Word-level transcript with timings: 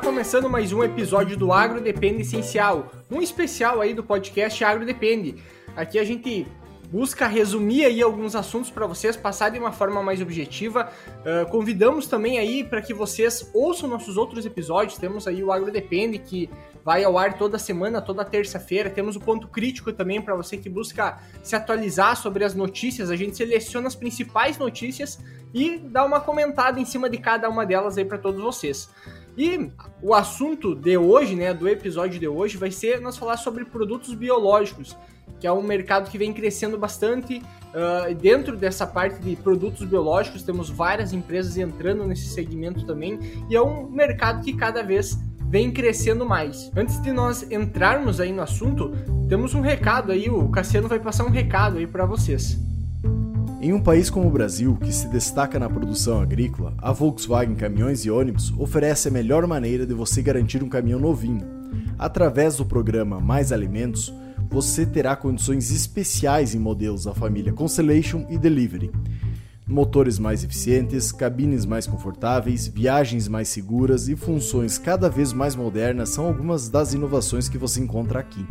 começando 0.00 0.48
mais 0.48 0.72
um 0.72 0.82
episódio 0.82 1.36
do 1.36 1.52
Agro 1.52 1.78
Depende 1.78 2.22
Essencial, 2.22 2.90
um 3.10 3.20
especial 3.20 3.82
aí 3.82 3.92
do 3.92 4.02
podcast 4.02 4.64
Agro 4.64 4.86
Depende. 4.86 5.36
Aqui 5.76 5.98
a 5.98 6.04
gente 6.04 6.46
busca 6.90 7.26
resumir 7.26 7.84
aí 7.84 8.00
alguns 8.00 8.34
assuntos 8.34 8.70
para 8.70 8.86
vocês, 8.86 9.14
passar 9.14 9.50
de 9.50 9.58
uma 9.58 9.72
forma 9.72 10.02
mais 10.02 10.20
objetiva. 10.22 10.90
Uh, 11.20 11.48
convidamos 11.50 12.06
também 12.06 12.38
aí 12.38 12.64
para 12.64 12.80
que 12.80 12.94
vocês 12.94 13.48
ouçam 13.52 13.88
nossos 13.88 14.16
outros 14.16 14.46
episódios. 14.46 14.96
Temos 14.96 15.28
aí 15.28 15.44
o 15.44 15.52
Agro 15.52 15.70
Depende, 15.70 16.18
que 16.18 16.48
vai 16.82 17.04
ao 17.04 17.18
ar 17.18 17.36
toda 17.36 17.58
semana, 17.58 18.00
toda 18.00 18.24
terça-feira. 18.24 18.88
Temos 18.88 19.16
o 19.16 19.20
Ponto 19.20 19.48
Crítico 19.48 19.92
também 19.92 20.20
para 20.20 20.34
você 20.34 20.56
que 20.56 20.70
busca 20.70 21.18
se 21.42 21.54
atualizar 21.54 22.16
sobre 22.16 22.42
as 22.42 22.54
notícias. 22.54 23.10
A 23.10 23.16
gente 23.16 23.36
seleciona 23.36 23.86
as 23.86 23.94
principais 23.94 24.56
notícias 24.56 25.20
e 25.52 25.78
dá 25.78 26.04
uma 26.04 26.20
comentada 26.20 26.80
em 26.80 26.86
cima 26.86 27.10
de 27.10 27.18
cada 27.18 27.48
uma 27.50 27.66
delas 27.66 27.98
aí 27.98 28.04
para 28.04 28.18
todos 28.18 28.40
vocês. 28.40 28.88
E 29.40 29.72
o 30.02 30.12
assunto 30.12 30.74
de 30.74 30.98
hoje, 30.98 31.34
né, 31.34 31.54
do 31.54 31.66
episódio 31.66 32.20
de 32.20 32.28
hoje, 32.28 32.58
vai 32.58 32.70
ser 32.70 33.00
nós 33.00 33.16
falar 33.16 33.38
sobre 33.38 33.64
produtos 33.64 34.12
biológicos 34.12 34.94
que 35.38 35.46
é 35.46 35.52
um 35.52 35.62
mercado 35.62 36.10
que 36.10 36.18
vem 36.18 36.34
crescendo 36.34 36.76
bastante. 36.76 37.42
Uh, 37.70 38.14
dentro 38.14 38.54
dessa 38.54 38.86
parte 38.86 39.18
de 39.20 39.34
produtos 39.36 39.86
biológicos, 39.86 40.42
temos 40.42 40.68
várias 40.68 41.14
empresas 41.14 41.56
entrando 41.56 42.06
nesse 42.06 42.28
segmento 42.28 42.84
também, 42.84 43.18
e 43.48 43.56
é 43.56 43.62
um 43.62 43.88
mercado 43.88 44.44
que 44.44 44.52
cada 44.52 44.82
vez 44.82 45.18
vem 45.48 45.72
crescendo 45.72 46.26
mais. 46.26 46.70
Antes 46.76 47.00
de 47.00 47.10
nós 47.10 47.50
entrarmos 47.50 48.20
aí 48.20 48.32
no 48.32 48.42
assunto, 48.42 48.92
temos 49.28 49.54
um 49.54 49.62
recado 49.62 50.12
aí, 50.12 50.28
o 50.28 50.50
Cassiano 50.50 50.88
vai 50.88 51.00
passar 51.00 51.24
um 51.24 51.30
recado 51.30 51.78
aí 51.78 51.86
para 51.86 52.04
vocês. 52.04 52.58
Em 53.62 53.74
um 53.74 53.80
país 53.80 54.08
como 54.08 54.26
o 54.26 54.30
Brasil, 54.30 54.74
que 54.82 54.90
se 54.90 55.06
destaca 55.08 55.58
na 55.58 55.68
produção 55.68 56.18
agrícola, 56.18 56.72
a 56.78 56.92
Volkswagen 56.92 57.54
Caminhões 57.54 58.06
e 58.06 58.10
Ônibus 58.10 58.54
oferece 58.56 59.08
a 59.08 59.10
melhor 59.10 59.46
maneira 59.46 59.84
de 59.86 59.92
você 59.92 60.22
garantir 60.22 60.62
um 60.62 60.68
caminhão 60.68 60.98
novinho. 60.98 61.46
Através 61.98 62.56
do 62.56 62.64
programa 62.64 63.20
Mais 63.20 63.52
Alimentos, 63.52 64.14
você 64.48 64.86
terá 64.86 65.14
condições 65.14 65.70
especiais 65.70 66.54
em 66.54 66.58
modelos 66.58 67.04
da 67.04 67.12
família 67.12 67.52
Constellation 67.52 68.24
e 68.30 68.38
Delivery. 68.38 68.90
Motores 69.66 70.18
mais 70.18 70.42
eficientes, 70.42 71.12
cabines 71.12 71.66
mais 71.66 71.86
confortáveis, 71.86 72.66
viagens 72.66 73.28
mais 73.28 73.48
seguras 73.48 74.08
e 74.08 74.16
funções 74.16 74.78
cada 74.78 75.10
vez 75.10 75.34
mais 75.34 75.54
modernas 75.54 76.08
são 76.08 76.24
algumas 76.26 76.70
das 76.70 76.94
inovações 76.94 77.46
que 77.46 77.58
você 77.58 77.78
encontra 77.78 78.20
aqui. 78.20 78.44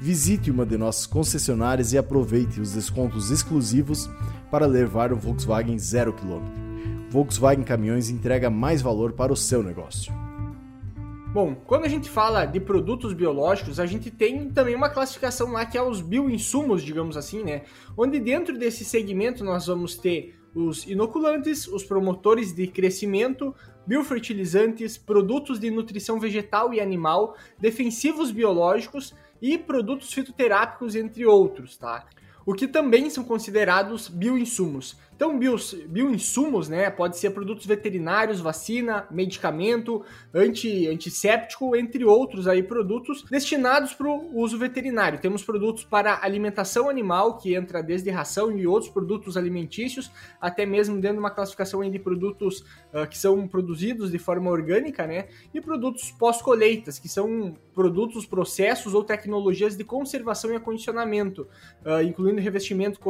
Visite 0.00 0.50
uma 0.50 0.66
de 0.66 0.76
nossas 0.76 1.06
concessionárias 1.06 1.92
e 1.92 1.98
aproveite 1.98 2.60
os 2.60 2.72
descontos 2.72 3.30
exclusivos 3.30 4.08
para 4.50 4.66
levar 4.66 5.12
um 5.12 5.16
Volkswagen 5.16 5.76
0km. 5.76 6.42
Volkswagen 7.10 7.64
Caminhões 7.64 8.10
entrega 8.10 8.50
mais 8.50 8.82
valor 8.82 9.12
para 9.12 9.32
o 9.32 9.36
seu 9.36 9.62
negócio. 9.62 10.12
Bom, 11.32 11.54
quando 11.54 11.84
a 11.84 11.88
gente 11.88 12.08
fala 12.08 12.46
de 12.46 12.58
produtos 12.58 13.12
biológicos, 13.12 13.78
a 13.78 13.84
gente 13.84 14.10
tem 14.10 14.48
também 14.48 14.74
uma 14.74 14.88
classificação 14.88 15.52
lá 15.52 15.66
que 15.66 15.76
é 15.76 15.82
os 15.82 16.00
bioinsumos, 16.00 16.82
digamos 16.82 17.16
assim, 17.16 17.44
né? 17.44 17.62
Onde 17.96 18.18
dentro 18.18 18.58
desse 18.58 18.84
segmento 18.86 19.44
nós 19.44 19.66
vamos 19.66 19.96
ter 19.96 20.34
os 20.54 20.86
inoculantes, 20.86 21.68
os 21.68 21.84
promotores 21.84 22.54
de 22.54 22.66
crescimento, 22.66 23.54
biofertilizantes, 23.86 24.96
produtos 24.96 25.60
de 25.60 25.70
nutrição 25.70 26.18
vegetal 26.18 26.72
e 26.72 26.80
animal, 26.80 27.36
defensivos 27.58 28.30
biológicos 28.30 29.14
e 29.40 29.58
produtos 29.58 30.12
fitoterápicos, 30.14 30.94
entre 30.94 31.26
outros, 31.26 31.76
tá? 31.76 32.06
O 32.46 32.54
que 32.54 32.68
também 32.68 33.10
são 33.10 33.24
considerados 33.24 34.08
bioinsumos. 34.08 34.96
Então, 35.16 35.38
bioinsumos, 35.88 36.68
né, 36.68 36.90
pode 36.90 37.16
ser 37.16 37.30
produtos 37.30 37.64
veterinários, 37.64 38.38
vacina, 38.38 39.06
medicamento, 39.10 40.04
anti, 40.32 40.86
antisséptico, 40.88 41.74
entre 41.74 42.04
outros 42.04 42.46
aí 42.46 42.62
produtos 42.62 43.22
destinados 43.22 43.94
para 43.94 44.06
o 44.06 44.38
uso 44.38 44.58
veterinário. 44.58 45.18
Temos 45.18 45.42
produtos 45.42 45.84
para 45.84 46.22
alimentação 46.22 46.90
animal, 46.90 47.38
que 47.38 47.54
entra 47.54 47.82
desde 47.82 48.10
ração 48.10 48.56
e 48.58 48.66
outros 48.66 48.92
produtos 48.92 49.38
alimentícios, 49.38 50.10
até 50.38 50.66
mesmo 50.66 50.96
dentro 50.96 51.16
de 51.16 51.20
uma 51.20 51.30
classificação 51.30 51.80
de 51.90 51.98
produtos 51.98 52.60
uh, 52.92 53.08
que 53.08 53.16
são 53.16 53.48
produzidos 53.48 54.10
de 54.10 54.18
forma 54.18 54.50
orgânica, 54.50 55.06
né, 55.06 55.28
e 55.54 55.62
produtos 55.62 56.10
pós-colheitas, 56.10 56.98
que 56.98 57.08
são 57.08 57.56
produtos, 57.72 58.26
processos 58.26 58.92
ou 58.92 59.02
tecnologias 59.02 59.76
de 59.76 59.84
conservação 59.84 60.52
e 60.52 60.56
acondicionamento, 60.56 61.48
uh, 61.86 62.02
incluindo 62.02 62.40
revestimentos 62.40 63.00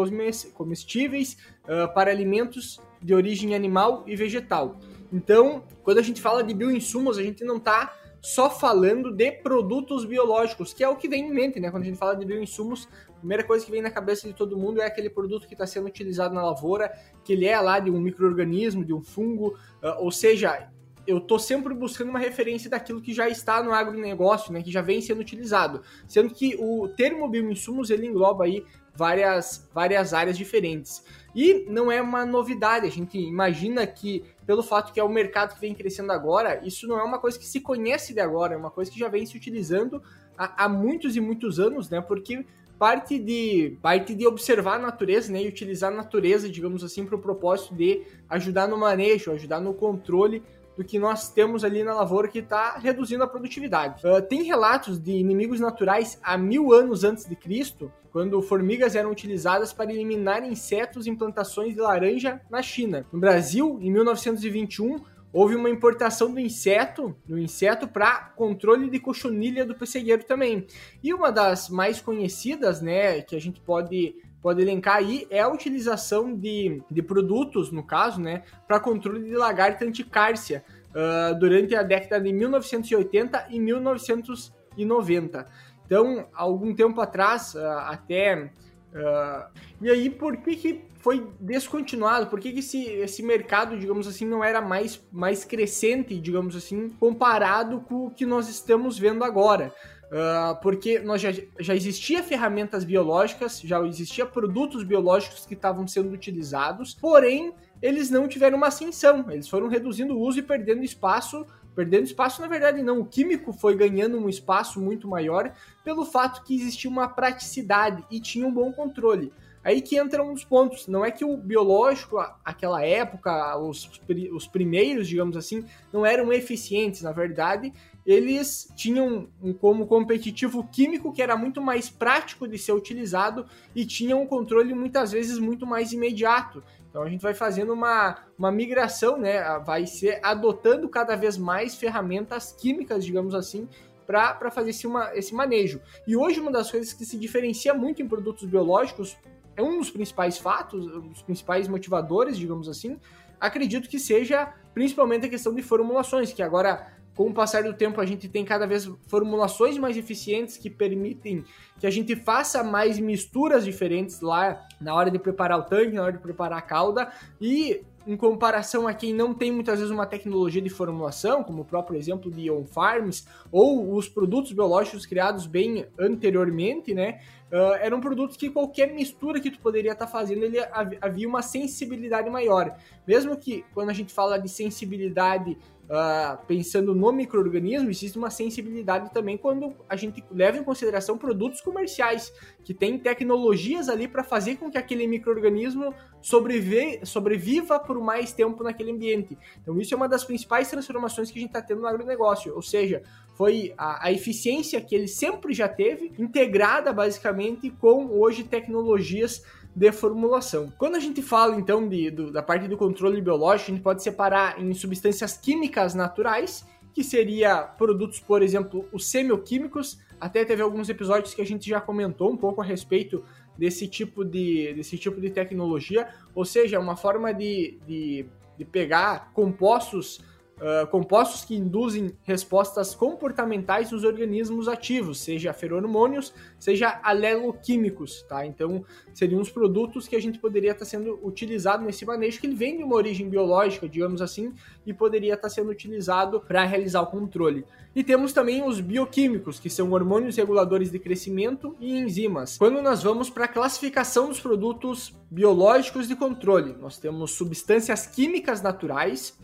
comestíveis, 0.55 1.37
uh, 1.69 1.93
para 1.93 2.11
alimentos 2.11 2.81
de 3.01 3.15
origem 3.15 3.55
animal 3.55 4.05
e 4.07 4.17
vegetal. 4.17 4.79
Então, 5.13 5.65
quando 5.83 5.99
a 5.99 6.03
gente 6.03 6.21
fala 6.21 6.43
de 6.43 6.53
bioinsumos, 6.53 7.19
a 7.19 7.23
gente 7.23 7.45
não 7.45 7.57
está 7.57 7.95
só 8.21 8.51
falando 8.51 9.13
de 9.13 9.31
produtos 9.31 10.05
biológicos, 10.05 10.73
que 10.73 10.83
é 10.83 10.89
o 10.89 10.97
que 10.97 11.09
vem 11.09 11.29
em 11.29 11.33
mente, 11.33 11.61
né? 11.61 11.71
Quando 11.71 11.85
a 11.85 11.87
gente 11.87 11.99
fala 11.99 12.17
de 12.17 12.25
bioinsumos, 12.25 12.89
a 13.09 13.19
primeira 13.21 13.45
coisa 13.45 13.65
que 13.65 13.71
vem 13.71 13.81
na 13.81 13.91
cabeça 13.91 14.27
de 14.27 14.35
todo 14.35 14.59
mundo 14.59 14.81
é 14.81 14.87
aquele 14.87 15.09
produto 15.09 15.47
que 15.47 15.55
está 15.55 15.67
sendo 15.67 15.87
utilizado 15.87 16.35
na 16.35 16.45
lavoura, 16.45 16.93
que 17.23 17.33
ele 17.33 17.47
é 17.47 17.59
lá 17.61 17.79
de 17.79 17.91
um 17.91 18.01
microorganismo, 18.01 18.85
de 18.85 18.93
um 18.93 19.01
fungo, 19.01 19.57
uh, 19.83 20.03
ou 20.03 20.11
seja, 20.11 20.69
eu 21.07 21.19
estou 21.19 21.39
sempre 21.39 21.73
buscando 21.73 22.09
uma 22.09 22.19
referência 22.19 22.69
daquilo 22.69 23.01
que 23.01 23.15
já 23.15 23.29
está 23.29 23.63
no 23.63 23.73
agronegócio, 23.73 24.53
né, 24.53 24.61
que 24.61 24.73
já 24.73 24.83
vem 24.83 25.01
sendo 25.01 25.21
utilizado. 25.21 25.83
Sendo 26.09 26.35
que 26.35 26.57
o 26.59 26.89
termo 26.89 27.29
bioinsumos 27.29 27.91
ele 27.91 28.07
engloba 28.07 28.45
aí 28.45 28.65
várias, 28.95 29.69
várias 29.73 30.13
áreas 30.13 30.37
diferentes. 30.37 31.05
E 31.37 31.67
não 31.69 31.93
é 31.93 32.01
uma 32.01 32.25
novidade, 32.25 32.87
a 32.87 32.91
gente 32.91 33.19
imagina 33.19 33.87
que, 33.87 34.25
pelo 34.47 34.63
fato 34.63 34.91
que 34.91 34.99
é 34.99 35.05
o 35.05 35.09
mercado 35.09 35.55
que 35.55 35.61
vem 35.61 35.75
crescendo 35.75 36.11
agora, 36.11 36.63
isso 36.65 36.89
não 36.89 36.99
é 36.99 37.03
uma 37.03 37.19
coisa 37.19 37.39
que 37.39 37.45
se 37.45 37.61
conhece 37.61 38.15
de 38.15 38.21
agora, 38.21 38.55
é 38.55 38.57
uma 38.57 38.71
coisa 38.71 38.91
que 38.91 38.99
já 38.99 39.07
vem 39.07 39.27
se 39.27 39.37
utilizando 39.37 40.03
há, 40.39 40.65
há 40.65 40.67
muitos 40.67 41.15
e 41.15 41.21
muitos 41.21 41.61
anos, 41.61 41.91
né? 41.91 42.01
Porque 42.01 42.43
parte 42.79 43.19
de 43.19 43.77
parte 43.83 44.15
de 44.15 44.27
observar 44.27 44.77
a 44.77 44.79
natureza 44.79 45.31
né, 45.31 45.43
e 45.43 45.49
utilizar 45.49 45.93
a 45.93 45.95
natureza, 45.95 46.49
digamos 46.49 46.83
assim, 46.83 47.05
para 47.05 47.17
o 47.17 47.19
propósito 47.19 47.75
de 47.75 48.03
ajudar 48.31 48.67
no 48.67 48.79
manejo, 48.79 49.31
ajudar 49.31 49.61
no 49.61 49.75
controle 49.75 50.43
do 50.77 50.85
que 50.85 50.99
nós 50.99 51.31
temos 51.31 51.65
ali 51.65 51.83
na 51.83 51.95
lavoura 51.95 52.29
que 52.29 52.41
está 52.41 52.77
reduzindo 52.77 53.25
a 53.25 53.27
produtividade. 53.27 54.03
Uh, 54.07 54.21
tem 54.21 54.43
relatos 54.43 54.99
de 54.99 55.13
inimigos 55.13 55.59
naturais 55.59 56.19
há 56.23 56.37
mil 56.37 56.73
anos 56.73 57.03
antes 57.03 57.25
de 57.25 57.35
Cristo, 57.35 57.91
quando 58.13 58.41
formigas 58.43 58.95
eram 58.95 59.11
utilizadas 59.11 59.73
para 59.73 59.93
eliminar 59.93 60.43
insetos 60.43 61.07
em 61.07 61.15
plantações 61.15 61.75
de 61.75 61.81
laranja 61.81 62.41
na 62.51 62.63
China. 62.63 63.07
No 63.13 63.21
Brasil, 63.21 63.79
em 63.81 63.91
1921, 63.91 65.01
houve 65.33 65.55
uma 65.55 65.69
importação 65.69 66.33
do 66.33 66.41
inseto, 66.41 67.15
do 67.27 67.39
inseto 67.39 67.87
para 67.87 68.33
controle 68.35 68.89
de 68.89 68.99
cochonilha 68.99 69.67
do 69.67 69.75
pessegueiro 69.75 70.25
também. 70.25 70.67
E 71.03 71.13
uma 71.13 71.31
das 71.31 71.69
mais 71.69 72.01
conhecidas, 72.01 72.81
né, 72.81 73.21
que 73.21 73.37
a 73.37 73.41
gente 73.41 73.61
pode 73.61 74.15
pode 74.43 74.63
elencar 74.63 74.97
aí 74.97 75.27
é 75.31 75.41
a 75.41 75.49
utilização 75.49 76.35
de, 76.35 76.83
de 76.91 77.03
produtos, 77.03 77.71
no 77.73 77.83
caso, 77.83 78.21
né, 78.21 78.43
para 78.67 78.79
controle 78.79 79.25
de 79.25 79.35
lagarta 79.35 79.85
anticárcia 79.85 80.65
uh, 80.91 81.39
durante 81.39 81.75
a 81.75 81.83
década 81.83 82.21
de 82.23 82.33
1980 82.33 83.47
e 83.51 83.61
1990. 83.61 85.47
Então, 85.85 86.29
algum 86.35 86.75
tempo 86.75 87.01
atrás, 87.01 87.55
uh, 87.55 87.61
até. 87.87 88.51
Uh, 88.93 89.61
e 89.83 89.91
aí, 89.91 90.11
por 90.11 90.37
que, 90.39 90.57
que 90.57 90.85
foi 90.97 91.25
descontinuado? 91.39 92.27
Por 92.27 92.41
que, 92.41 92.53
que 92.53 92.59
esse, 92.59 92.83
esse 92.85 93.23
mercado, 93.23 93.79
digamos 93.79 94.09
assim, 94.09 94.27
não 94.27 94.43
era 94.43 94.61
mais, 94.61 95.01
mais 95.13 95.45
crescente, 95.45 96.19
digamos 96.19 96.57
assim, 96.57 96.91
comparado 96.99 97.81
com 97.83 98.07
o 98.07 98.11
que 98.11 98.27
nós 98.27 98.49
estamos 98.49 98.99
vendo 98.99 99.23
agora? 99.23 99.73
Uh, 100.07 100.61
porque 100.63 101.01
nós 101.01 101.21
já, 101.21 101.31
já 101.59 101.75
existia 101.75 102.23
ferramentas 102.23 102.85
biológicas, 102.85 103.61
já 103.61 103.85
existia 103.85 104.25
produtos 104.25 104.85
biológicos 104.85 105.45
que 105.45 105.55
estavam 105.55 105.87
sendo 105.89 106.13
utilizados, 106.13 106.95
porém 106.95 107.53
eles 107.83 108.09
não 108.09 108.29
tiveram 108.29 108.57
uma 108.57 108.69
ascensão, 108.69 109.29
eles 109.31 109.49
foram 109.49 109.69
reduzindo 109.69 110.17
o 110.17 110.21
uso 110.21 110.39
e 110.39 110.43
perdendo 110.43 110.85
espaço. 110.85 111.45
Perdendo 111.75 112.05
espaço, 112.05 112.41
na 112.41 112.49
verdade, 112.49 112.83
não. 112.83 113.01
O 113.01 113.05
químico 113.05 113.53
foi 113.53 113.77
ganhando 113.77 114.17
um 114.17 114.31
espaço 114.31 114.81
muito 114.81 115.07
maior 115.07 115.53
pelo 115.85 116.07
fato 116.07 116.43
que 116.43 116.55
existia 116.55 116.91
uma 116.91 117.07
praticidade 117.07 118.03
e 118.11 118.19
tinha 118.19 118.47
um 118.47 118.53
bom 118.53 118.73
controle. 118.73 119.31
Aí 119.63 119.83
que 119.83 119.99
entra 119.99 120.23
um 120.23 120.33
dos 120.33 120.45
pontos. 120.45 120.87
Não 120.87 121.05
é 121.05 121.11
que 121.11 121.25
o 121.25 121.37
biológico, 121.37 122.17
aquela 122.43 122.83
época, 122.83 123.59
os, 123.59 124.01
os 124.33 124.47
primeiros, 124.47 125.07
digamos 125.07 125.37
assim, 125.37 125.67
não 125.93 126.07
eram 126.07 126.33
eficientes. 126.33 127.03
Na 127.03 127.13
verdade, 127.13 127.75
eles 128.07 128.69
tinham 128.77 129.29
um 129.43 129.53
como 129.53 129.87
competitivo 129.87 130.67
químico 130.71 131.13
que 131.13 131.21
era 131.21 131.37
muito 131.37 131.61
mais 131.61 131.91
prático 131.91 132.47
de 132.47 132.57
ser 132.57 132.73
utilizado 132.73 133.47
e 133.75 133.85
tinham 133.85 134.23
um 134.23 134.27
controle 134.27 134.73
muitas 134.73 135.11
vezes 135.11 135.39
muito 135.39 135.67
mais 135.67 135.93
imediato. 135.93 136.63
Então 136.89 137.03
a 137.03 137.11
gente 137.11 137.21
vai 137.21 137.35
fazendo 137.35 137.73
uma, 137.73 138.17
uma 138.39 138.53
migração, 138.53 139.19
né? 139.19 139.43
Vai 139.67 139.87
ser 139.87 140.21
adotando 140.23 140.89
cada 140.89 141.17
vez 141.17 141.37
mais 141.37 141.75
ferramentas 141.75 142.53
químicas, 142.53 143.05
digamos 143.05 143.35
assim, 143.35 143.69
para 144.07 144.51
fazer 144.53 144.71
esse, 144.71 144.87
uma, 144.87 145.13
esse 145.15 145.35
manejo. 145.35 145.81
E 146.07 146.17
hoje 146.17 146.39
uma 146.39 146.53
das 146.53 146.71
coisas 146.71 146.93
que 146.93 147.05
se 147.05 147.19
diferencia 147.19 147.75
muito 147.75 148.01
em 148.01 148.09
produtos 148.09 148.45
biológicos 148.45 149.17
é 149.57 149.63
um 149.63 149.79
dos 149.79 149.91
principais 149.91 150.39
fatos, 150.39 150.87
um 150.87 151.09
dos 151.09 151.23
principais 151.23 151.67
motivadores, 151.67 152.39
digamos 152.39 152.69
assim, 152.69 152.99
acredito 153.41 153.89
que 153.89 153.99
seja 153.99 154.55
principalmente 154.73 155.27
a 155.27 155.29
questão 155.29 155.55
de 155.55 155.63
formulações, 155.63 156.33
que 156.33 156.43
agora 156.43 156.93
com 157.17 157.31
o 157.31 157.35
passar 157.35 157.65
do 157.65 157.73
tempo, 157.73 157.99
a 157.99 158.05
gente 158.05 158.29
tem 158.29 158.45
cada 158.45 158.67
vez 158.67 158.89
formulações 159.09 159.79
mais 159.79 159.97
eficientes 159.97 160.59
que 160.59 160.69
permitem 160.69 161.43
que 161.81 161.87
a 161.87 161.91
gente 161.91 162.15
faça 162.15 162.63
mais 162.63 162.99
misturas 162.99 163.65
diferentes 163.65 164.21
lá 164.21 164.67
na 164.79 164.95
hora 164.95 165.11
de 165.11 165.19
preparar 165.19 165.59
o 165.59 165.63
tanque, 165.63 165.95
na 165.95 166.03
hora 166.03 166.13
de 166.13 166.19
preparar 166.19 166.59
a 166.59 166.63
cauda 166.63 167.11
e 167.41 167.83
em 168.07 168.17
comparação 168.17 168.87
a 168.87 168.95
quem 168.95 169.13
não 169.13 169.35
tem 169.35 169.51
muitas 169.51 169.79
vezes 169.79 169.93
uma 169.93 170.07
tecnologia 170.07 170.63
de 170.63 170.71
formulação, 170.71 171.43
como 171.43 171.63
o 171.63 171.65
próprio 171.65 171.99
exemplo 171.99 172.31
de 172.31 172.49
On 172.51 172.65
Farms, 172.65 173.27
ou 173.51 173.95
os 173.95 174.09
produtos 174.09 174.53
biológicos 174.53 175.05
criados 175.05 175.47
bem 175.47 175.87
anteriormente, 175.99 176.95
né? 176.95 177.21
Uh, 177.51 177.75
eram 177.81 178.01
produtos 178.01 178.37
que 178.37 178.51
qualquer 178.51 178.93
mistura 178.93 179.41
que 179.41 179.51
tu 179.51 179.59
poderia 179.59 179.93
estar 179.93 180.07
tá 180.07 180.11
fazendo, 180.11 180.45
ele 180.45 180.59
havia 181.01 181.29
uma 181.29 181.43
sensibilidade 181.43 182.31
maior. 182.31 182.77
Mesmo 183.07 183.37
que 183.37 183.65
quando 183.75 183.91
a 183.91 183.93
gente 183.93 184.13
fala 184.13 184.39
de 184.39 184.49
sensibilidade 184.49 185.59
Uh, 185.87 186.45
pensando 186.49 186.97
no 186.97 187.13
microorganismo, 187.13 187.89
existe 187.89 188.19
uma 188.19 188.29
sensibilidade 188.29 189.13
também 189.15 189.39
quando 189.39 189.73
a 189.89 189.95
gente 189.95 190.25
leva 190.33 190.59
em 190.59 190.65
consideração 190.65 191.17
produtos 191.17 191.61
comerciais, 191.61 192.33
que 192.65 192.75
tem 192.75 192.99
tecnologias 192.99 193.89
ali 193.89 194.09
para 194.09 194.25
fazer 194.25 194.57
com 194.57 194.69
que 194.69 194.77
aquele 194.77 195.07
microorganismo 195.07 195.95
sobreviva 196.21 197.79
por 197.79 198.01
mais 198.01 198.33
tempo 198.33 198.65
naquele 198.65 198.91
ambiente. 198.91 199.39
Então, 199.63 199.79
isso 199.81 199.95
é 199.95 199.97
uma 199.97 200.09
das 200.09 200.25
principais 200.25 200.69
transformações 200.69 201.31
que 201.31 201.39
a 201.39 201.41
gente 201.41 201.51
está 201.51 201.63
tendo 201.63 201.83
no 201.83 201.87
agronegócio, 201.87 202.53
ou 202.53 202.63
seja, 202.63 203.03
foi 203.37 203.73
a, 203.79 204.07
a, 204.07 204.13
eficiência 204.13 204.81
que 204.81 204.95
ele 204.95 205.07
sempre 205.07 205.55
já 205.55 205.69
teve, 205.69 206.13
integrada 206.19 206.93
basicamente 206.93 207.71
com 207.71 208.07
hoje 208.07 208.43
tecnologias 208.43 209.45
de 209.77 209.93
formulação. 209.93 210.73
Quando 210.79 210.97
a 210.97 210.99
gente 210.99 211.21
fala 211.21 211.55
então 211.55 211.87
de, 211.87 212.11
do, 212.11 212.33
da 212.33 212.43
parte 212.43 212.67
do 212.67 212.79
controle 212.79 213.21
biológico, 213.21 213.71
a 213.71 213.75
gente 213.75 213.83
pode 213.83 214.03
separar 214.03 214.59
em 214.59 214.73
substâncias 214.73 215.37
químicas 215.37 215.93
naturais, 215.93 216.67
que 216.95 217.05
seria 217.05 217.59
produtos, 217.59 218.19
por 218.19 218.43
exemplo, 218.43 218.89
os 218.91 219.07
semioquímicos. 219.07 219.99
Até 220.19 220.47
teve 220.47 220.63
alguns 220.63 220.89
episódios 220.89 221.35
que 221.35 221.43
a 221.43 221.45
gente 221.45 221.69
já 221.69 221.79
comentou 221.79 222.33
um 222.33 222.39
pouco 222.39 222.63
a 222.63 222.65
respeito 222.65 223.23
desse 223.59 223.87
tipo 223.87 224.25
de, 224.25 224.73
desse 224.73 224.97
tipo 224.97 225.21
de 225.21 225.29
tecnologia, 225.29 226.09
ou 226.35 226.47
seja, 226.47 226.81
uma 226.81 226.97
forma 226.97 227.35
de, 227.35 227.79
de, 227.87 228.25
de 228.57 228.65
pegar 228.65 229.31
compostos 229.35 230.23
uh, 230.57 230.87
compostos 230.89 231.45
que 231.45 231.55
induzem 231.55 232.13
respostas 232.23 232.95
comportamentais 232.95 233.91
nos 233.91 234.05
organismos 234.05 234.69
ativos, 234.69 235.21
seja 235.21 235.53
feromônios, 235.53 236.33
seja 236.59 237.01
aleloquímicos, 237.03 238.23
tá? 238.29 238.47
Então, 238.47 238.85
seriam 239.15 239.41
os 239.41 239.51
produtos 239.51 240.09
que 240.09 240.17
a 240.17 240.21
gente 240.21 240.39
poderia 240.39 240.73
estar 240.73 240.85
sendo 240.85 241.19
utilizado 241.23 241.85
nesse 241.85 242.05
manejo, 242.05 242.41
que 242.41 242.47
ele 242.47 242.55
vem 242.55 242.77
de 242.77 242.85
uma 242.85 242.97
origem 242.97 243.29
biológica, 243.29 243.89
digamos 243.89 244.21
assim, 244.23 244.53
e 244.85 244.93
poderia 244.93 245.35
estar 245.35 245.49
sendo 245.49 245.71
utilizado 245.71 246.41
para 246.41 246.65
realizar 246.65 247.03
o 247.03 247.07
controle. 247.07 247.65
E 247.95 248.05
temos 248.05 248.33
também 248.33 248.63
os 248.63 248.79
bioquímicos, 248.79 249.59
que 249.59 249.71
são 249.71 249.91
hormônios 249.93 250.37
reguladores 250.37 250.91
de 250.91 250.99
crescimento 250.99 251.75
e 251.81 251.97
enzimas. 251.97 252.59
Quando 252.59 252.83
nós 252.83 253.03
vamos 253.03 253.31
para 253.31 253.47
a 253.47 253.49
classificação 253.49 254.29
dos 254.29 254.39
produtos 254.39 255.15
biológicos 255.31 256.07
de 256.07 256.15
controle, 256.15 256.75
nós 256.79 256.99
temos 256.99 257.33
substâncias 257.33 258.07
químicas 258.07 258.61
naturais, 258.61 259.35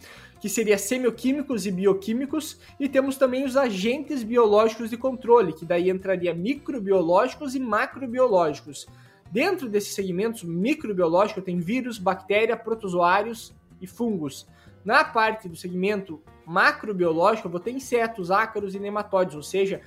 que 0.42 0.48
seria 0.48 0.76
semioquímicos 0.76 1.66
e 1.66 1.70
bioquímicos, 1.70 2.58
e 2.80 2.88
temos 2.88 3.16
também 3.16 3.44
os 3.44 3.56
agentes 3.56 4.24
biológicos 4.24 4.90
de 4.90 4.96
controle, 4.96 5.52
que 5.52 5.64
daí 5.64 5.88
entraria 5.88 6.34
microbiológicos 6.34 7.54
e 7.54 7.60
macrobiológicos. 7.60 8.88
Dentro 9.30 9.68
desses 9.68 9.94
segmentos 9.94 10.42
microbiológico 10.42 11.40
tem 11.40 11.60
vírus, 11.60 11.96
bactéria, 11.96 12.56
protozoários 12.56 13.54
e 13.80 13.86
fungos. 13.86 14.44
Na 14.84 15.04
parte 15.04 15.48
do 15.48 15.54
segmento 15.54 16.20
macrobiológico, 16.44 17.46
eu 17.46 17.52
vou 17.52 17.60
ter 17.60 17.70
insetos, 17.70 18.32
ácaros 18.32 18.74
e 18.74 18.80
nematóides, 18.80 19.36
ou 19.36 19.44
seja, 19.44 19.80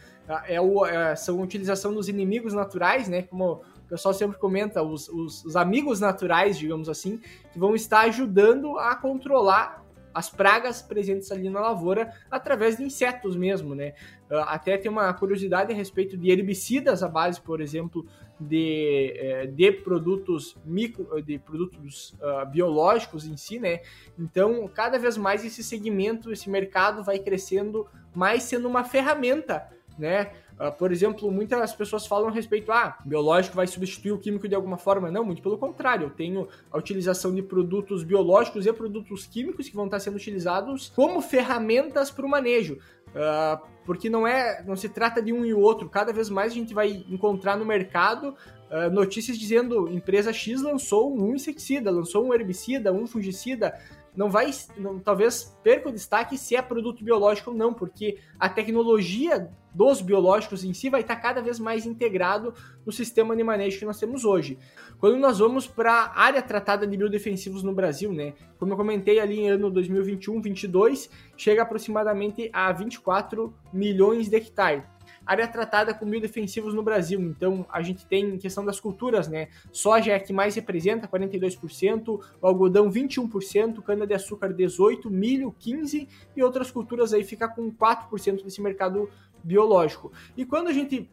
é, 0.48 0.62
o, 0.62 0.86
é 0.86 1.18
são 1.18 1.38
a 1.42 1.44
utilização 1.44 1.94
dos 1.94 2.08
inimigos 2.08 2.54
naturais, 2.54 3.10
né? 3.10 3.24
Como 3.24 3.56
o 3.56 3.90
pessoal 3.90 4.14
sempre 4.14 4.38
comenta, 4.38 4.82
os, 4.82 5.10
os, 5.10 5.44
os 5.44 5.58
amigos 5.58 6.00
naturais, 6.00 6.58
digamos 6.58 6.88
assim, 6.88 7.20
que 7.52 7.60
vão 7.60 7.76
estar 7.76 8.06
ajudando 8.06 8.80
a 8.80 8.96
controlar 8.96 9.85
as 10.16 10.30
pragas 10.30 10.82
presentes 10.82 11.30
ali 11.30 11.50
na 11.50 11.60
lavoura 11.60 12.14
através 12.32 12.78
de 12.78 12.84
insetos 12.84 13.36
mesmo, 13.36 13.76
né? 13.76 13.94
Ah, 14.32 14.56
até 14.56 14.78
tem 14.78 14.90
uma 14.90 15.14
curiosidade 15.14 15.74
a 15.74 15.76
respeito 15.76 16.16
de 16.16 16.32
herbicidas 16.32 17.04
à 17.04 17.10
base, 17.10 17.42
por 17.42 17.60
exemplo, 17.60 18.08
de, 18.40 19.14
eh, 19.18 19.48
de 19.48 19.72
produtos 19.74 20.58
micro, 20.66 21.22
de 21.22 21.38
produtos 21.38 22.14
uh, 22.14 22.46
biológicos 22.50 23.26
em 23.26 23.36
si, 23.36 23.60
né? 23.60 23.82
Então, 24.18 24.68
cada 24.68 24.98
vez 24.98 25.18
mais 25.18 25.46
esse 25.46 25.62
segmento, 25.62 26.32
esse 26.32 26.50
mercado 26.50 27.04
vai 27.04 27.20
crescendo 27.20 27.86
mais 28.14 28.44
sendo 28.44 28.68
uma 28.70 28.86
ferramenta, 28.86 29.70
né? 30.00 30.32
Uh, 30.60 30.72
por 30.72 30.92
exemplo, 30.92 31.30
muitas 31.30 31.74
pessoas 31.74 32.08
falam 32.08 32.30
a 32.30 32.32
respeito, 32.32 32.72
ah, 32.72 32.98
biológico 33.04 33.56
vai 33.56 33.68
substituir 33.68 34.14
o 34.14 34.18
químico 34.18 34.48
de 34.48 34.56
alguma 34.56 34.78
forma. 34.78 35.12
Não, 35.12 35.24
muito 35.24 35.42
pelo 35.42 35.58
contrário. 35.58 36.06
Eu 36.06 36.10
tenho 36.10 36.48
a 36.72 36.78
utilização 36.78 37.34
de 37.36 37.42
produtos 37.42 38.04
biológicos 38.04 38.66
e 38.66 38.72
produtos 38.72 39.26
químicos 39.26 39.68
que 39.68 39.76
vão 39.76 39.86
estar 39.86 40.00
sendo 40.00 40.16
utilizados 40.16 40.94
como 40.96 41.22
ferramentas 41.22 42.10
para 42.10 42.26
o 42.26 42.30
manejo. 42.30 42.78
Uh, 43.08 43.66
porque 43.86 44.10
não 44.10 44.26
é, 44.26 44.64
não 44.66 44.76
se 44.76 44.88
trata 44.88 45.22
de 45.22 45.34
um 45.34 45.46
e 45.46 45.54
outro. 45.54 45.90
Cada 45.90 46.14
vez 46.14 46.30
mais 46.30 46.54
a 46.54 46.56
gente 46.56 46.74
vai 46.74 47.06
encontrar 47.10 47.58
no 47.58 47.66
mercado 47.66 48.30
uh, 48.70 48.90
notícias 48.92 49.38
dizendo 49.38 49.90
empresa 49.90 50.32
X 50.32 50.62
lançou 50.62 51.14
um 51.14 51.36
inseticida, 51.36 51.92
lançou 51.92 52.26
um 52.26 52.34
herbicida, 52.34 52.94
um 52.94 53.06
fungicida 53.06 53.74
não 54.16 54.30
vai, 54.30 54.50
não, 54.78 54.98
talvez 54.98 55.56
perca 55.62 55.90
o 55.90 55.92
destaque 55.92 56.38
se 56.38 56.56
é 56.56 56.62
produto 56.62 57.04
biológico 57.04 57.52
ou 57.52 57.58
não, 57.58 57.74
porque 57.74 58.18
a 58.40 58.48
tecnologia 58.48 59.50
dos 59.76 60.02
biológicos 60.02 60.64
em 60.64 60.74
si 60.74 60.90
vai 60.90 61.02
estar 61.02 61.18
cada 61.18 61.42
vez 61.42 61.60
mais 61.60 61.86
integrado 61.86 62.54
no 62.86 62.92
sistema 62.92 63.36
de 63.36 63.44
manejo 63.44 63.78
que 63.78 63.86
nós 63.86 64.00
temos 64.00 64.24
hoje. 64.24 64.58
Quando 64.98 65.18
nós 65.18 65.40
vamos 65.40 65.68
para 65.68 65.92
a 65.92 66.22
área 66.22 66.42
tratada 66.42 66.88
de 66.88 66.96
biodefensivos 66.96 67.62
no 67.62 67.74
Brasil, 67.74 68.14
né? 68.14 68.34
Como 68.58 68.72
eu 68.72 68.78
comentei 68.78 69.20
ali 69.20 69.42
em 69.42 69.50
ano 69.50 69.70
2021-22, 69.72 71.10
chega 71.36 71.62
aproximadamente 71.62 72.50
a 72.54 72.72
24 72.72 73.54
milhões 73.74 74.30
de 74.30 74.38
hectares 74.38 74.95
área 75.26 75.48
tratada 75.48 75.94
com 75.94 76.06
biodefensivos 76.06 76.74
no 76.74 76.84
Brasil. 76.84 77.20
Então, 77.20 77.66
a 77.70 77.82
gente 77.82 78.06
tem 78.06 78.38
questão 78.38 78.64
das 78.64 78.80
culturas, 78.80 79.28
né? 79.28 79.48
Soja 79.72 80.12
é 80.12 80.16
a 80.16 80.20
que 80.20 80.34
mais 80.34 80.56
representa, 80.56 81.08
42%, 81.08 82.08
o 82.42 82.48
algodão 82.48 82.90
21%, 82.90 83.82
cana-de-açúcar 83.82 84.54
18%, 84.54 85.10
milho 85.10 85.56
15% 85.60 86.08
e 86.36 86.44
outras 86.44 86.72
culturas 86.72 87.14
aí 87.14 87.24
fica 87.24 87.48
com 87.48 87.72
4% 87.72 88.44
desse 88.44 88.62
mercado 88.62 89.10
biológico. 89.44 90.12
E 90.36 90.44
quando 90.44 90.68
a 90.68 90.74
gente, 90.74 91.10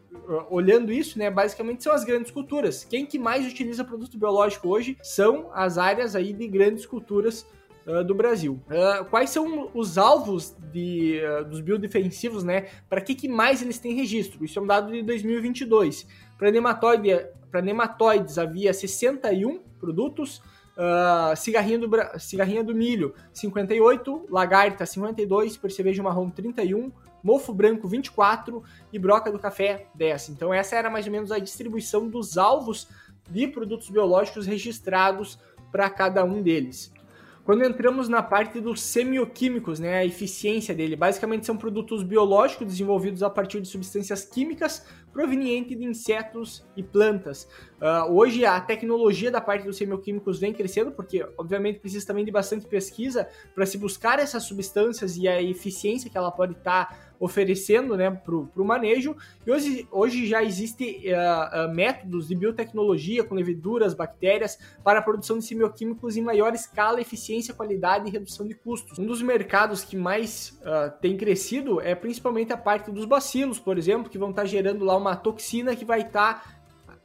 olhando 0.50 0.90
isso, 0.90 1.18
né, 1.18 1.30
basicamente 1.30 1.82
são 1.82 1.92
as 1.92 2.02
grandes 2.02 2.30
culturas. 2.30 2.82
Quem 2.82 3.04
que 3.04 3.18
mais 3.18 3.46
utiliza 3.46 3.84
produto 3.84 4.16
biológico 4.16 4.68
hoje 4.68 4.96
são 5.02 5.50
as 5.52 5.76
áreas 5.76 6.16
aí 6.16 6.32
de 6.32 6.48
grandes 6.48 6.86
culturas 6.86 7.46
uh, 7.86 8.04
do 8.04 8.14
Brasil. 8.14 8.60
Uh, 8.66 9.04
quais 9.06 9.30
são 9.30 9.70
os 9.74 9.98
alvos 9.98 10.54
de, 10.72 11.20
uh, 11.20 11.44
dos 11.44 11.60
biodefensivos, 11.60 12.44
né? 12.44 12.68
Para 12.88 13.00
que, 13.00 13.14
que 13.14 13.28
mais 13.28 13.62
eles 13.62 13.78
têm 13.78 13.94
registro? 13.94 14.44
Isso 14.44 14.58
é 14.58 14.62
um 14.62 14.66
dado 14.66 14.92
de 14.92 15.02
2022. 15.02 16.06
Para 16.38 16.50
nematóide, 16.50 17.26
nematóides 17.62 18.38
havia 18.38 18.72
61 18.72 19.60
produtos, 19.78 20.42
Uh, 20.72 21.36
cigarrinha, 21.36 21.78
do, 21.78 21.86
cigarrinha 22.18 22.64
do 22.64 22.74
milho 22.74 23.14
58, 23.34 24.26
lagarta 24.30 24.86
52, 24.86 25.58
percevejo 25.58 26.02
marrom 26.02 26.30
31, 26.30 26.90
mofo 27.22 27.52
branco 27.52 27.86
24 27.86 28.62
e 28.90 28.98
broca 28.98 29.30
do 29.30 29.38
café 29.38 29.86
10. 29.94 30.30
Então 30.30 30.52
essa 30.52 30.74
era 30.74 30.88
mais 30.88 31.04
ou 31.04 31.12
menos 31.12 31.30
a 31.30 31.38
distribuição 31.38 32.08
dos 32.08 32.38
alvos 32.38 32.88
de 33.30 33.46
produtos 33.46 33.90
biológicos 33.90 34.46
registrados 34.46 35.38
para 35.70 35.88
cada 35.88 36.24
um 36.24 36.42
deles. 36.42 36.90
Quando 37.44 37.64
entramos 37.64 38.08
na 38.08 38.22
parte 38.22 38.60
dos 38.60 38.80
semioquímicos, 38.80 39.80
né, 39.80 39.96
a 39.96 40.04
eficiência 40.04 40.72
dele, 40.72 40.94
basicamente 40.94 41.44
são 41.44 41.56
produtos 41.56 42.04
biológicos 42.04 42.68
desenvolvidos 42.68 43.20
a 43.20 43.28
partir 43.28 43.60
de 43.60 43.66
substâncias 43.66 44.24
químicas 44.24 44.86
provenientes 45.12 45.76
de 45.76 45.84
insetos 45.84 46.64
e 46.76 46.84
plantas. 46.84 47.48
Uh, 47.80 48.12
hoje 48.12 48.46
a 48.46 48.60
tecnologia 48.60 49.28
da 49.28 49.40
parte 49.40 49.64
dos 49.64 49.76
semioquímicos 49.76 50.38
vem 50.38 50.52
crescendo, 50.52 50.92
porque 50.92 51.26
obviamente 51.36 51.80
precisa 51.80 52.06
também 52.06 52.24
de 52.24 52.30
bastante 52.30 52.64
pesquisa 52.64 53.28
para 53.54 53.66
se 53.66 53.76
buscar 53.76 54.20
essas 54.20 54.44
substâncias 54.44 55.16
e 55.16 55.26
a 55.26 55.42
eficiência 55.42 56.08
que 56.08 56.16
ela 56.16 56.30
pode 56.30 56.52
estar 56.52 56.86
tá 56.86 57.11
oferecendo 57.22 57.96
né, 57.96 58.10
para 58.10 58.34
o 58.34 58.64
manejo. 58.64 59.14
E 59.46 59.50
hoje, 59.52 59.86
hoje 59.92 60.26
já 60.26 60.42
existem 60.42 61.04
uh, 61.12 61.70
uh, 61.70 61.72
métodos 61.72 62.26
de 62.26 62.34
biotecnologia 62.34 63.22
com 63.22 63.36
leveduras, 63.36 63.94
bactérias, 63.94 64.58
para 64.82 64.98
a 64.98 65.02
produção 65.02 65.38
de 65.38 65.44
semioquímicos 65.44 66.16
em 66.16 66.20
maior 66.20 66.52
escala, 66.52 67.00
eficiência, 67.00 67.54
qualidade 67.54 68.08
e 68.08 68.10
redução 68.10 68.44
de 68.44 68.54
custos. 68.54 68.98
Um 68.98 69.06
dos 69.06 69.22
mercados 69.22 69.84
que 69.84 69.96
mais 69.96 70.58
uh, 70.62 70.90
tem 71.00 71.16
crescido 71.16 71.80
é 71.80 71.94
principalmente 71.94 72.52
a 72.52 72.56
parte 72.56 72.90
dos 72.90 73.04
bacilos, 73.04 73.60
por 73.60 73.78
exemplo, 73.78 74.10
que 74.10 74.18
vão 74.18 74.30
estar 74.30 74.42
tá 74.42 74.48
gerando 74.48 74.84
lá 74.84 74.96
uma 74.96 75.14
toxina 75.14 75.76
que 75.76 75.84
vai 75.84 76.00
estar 76.00 76.42
tá 76.42 76.61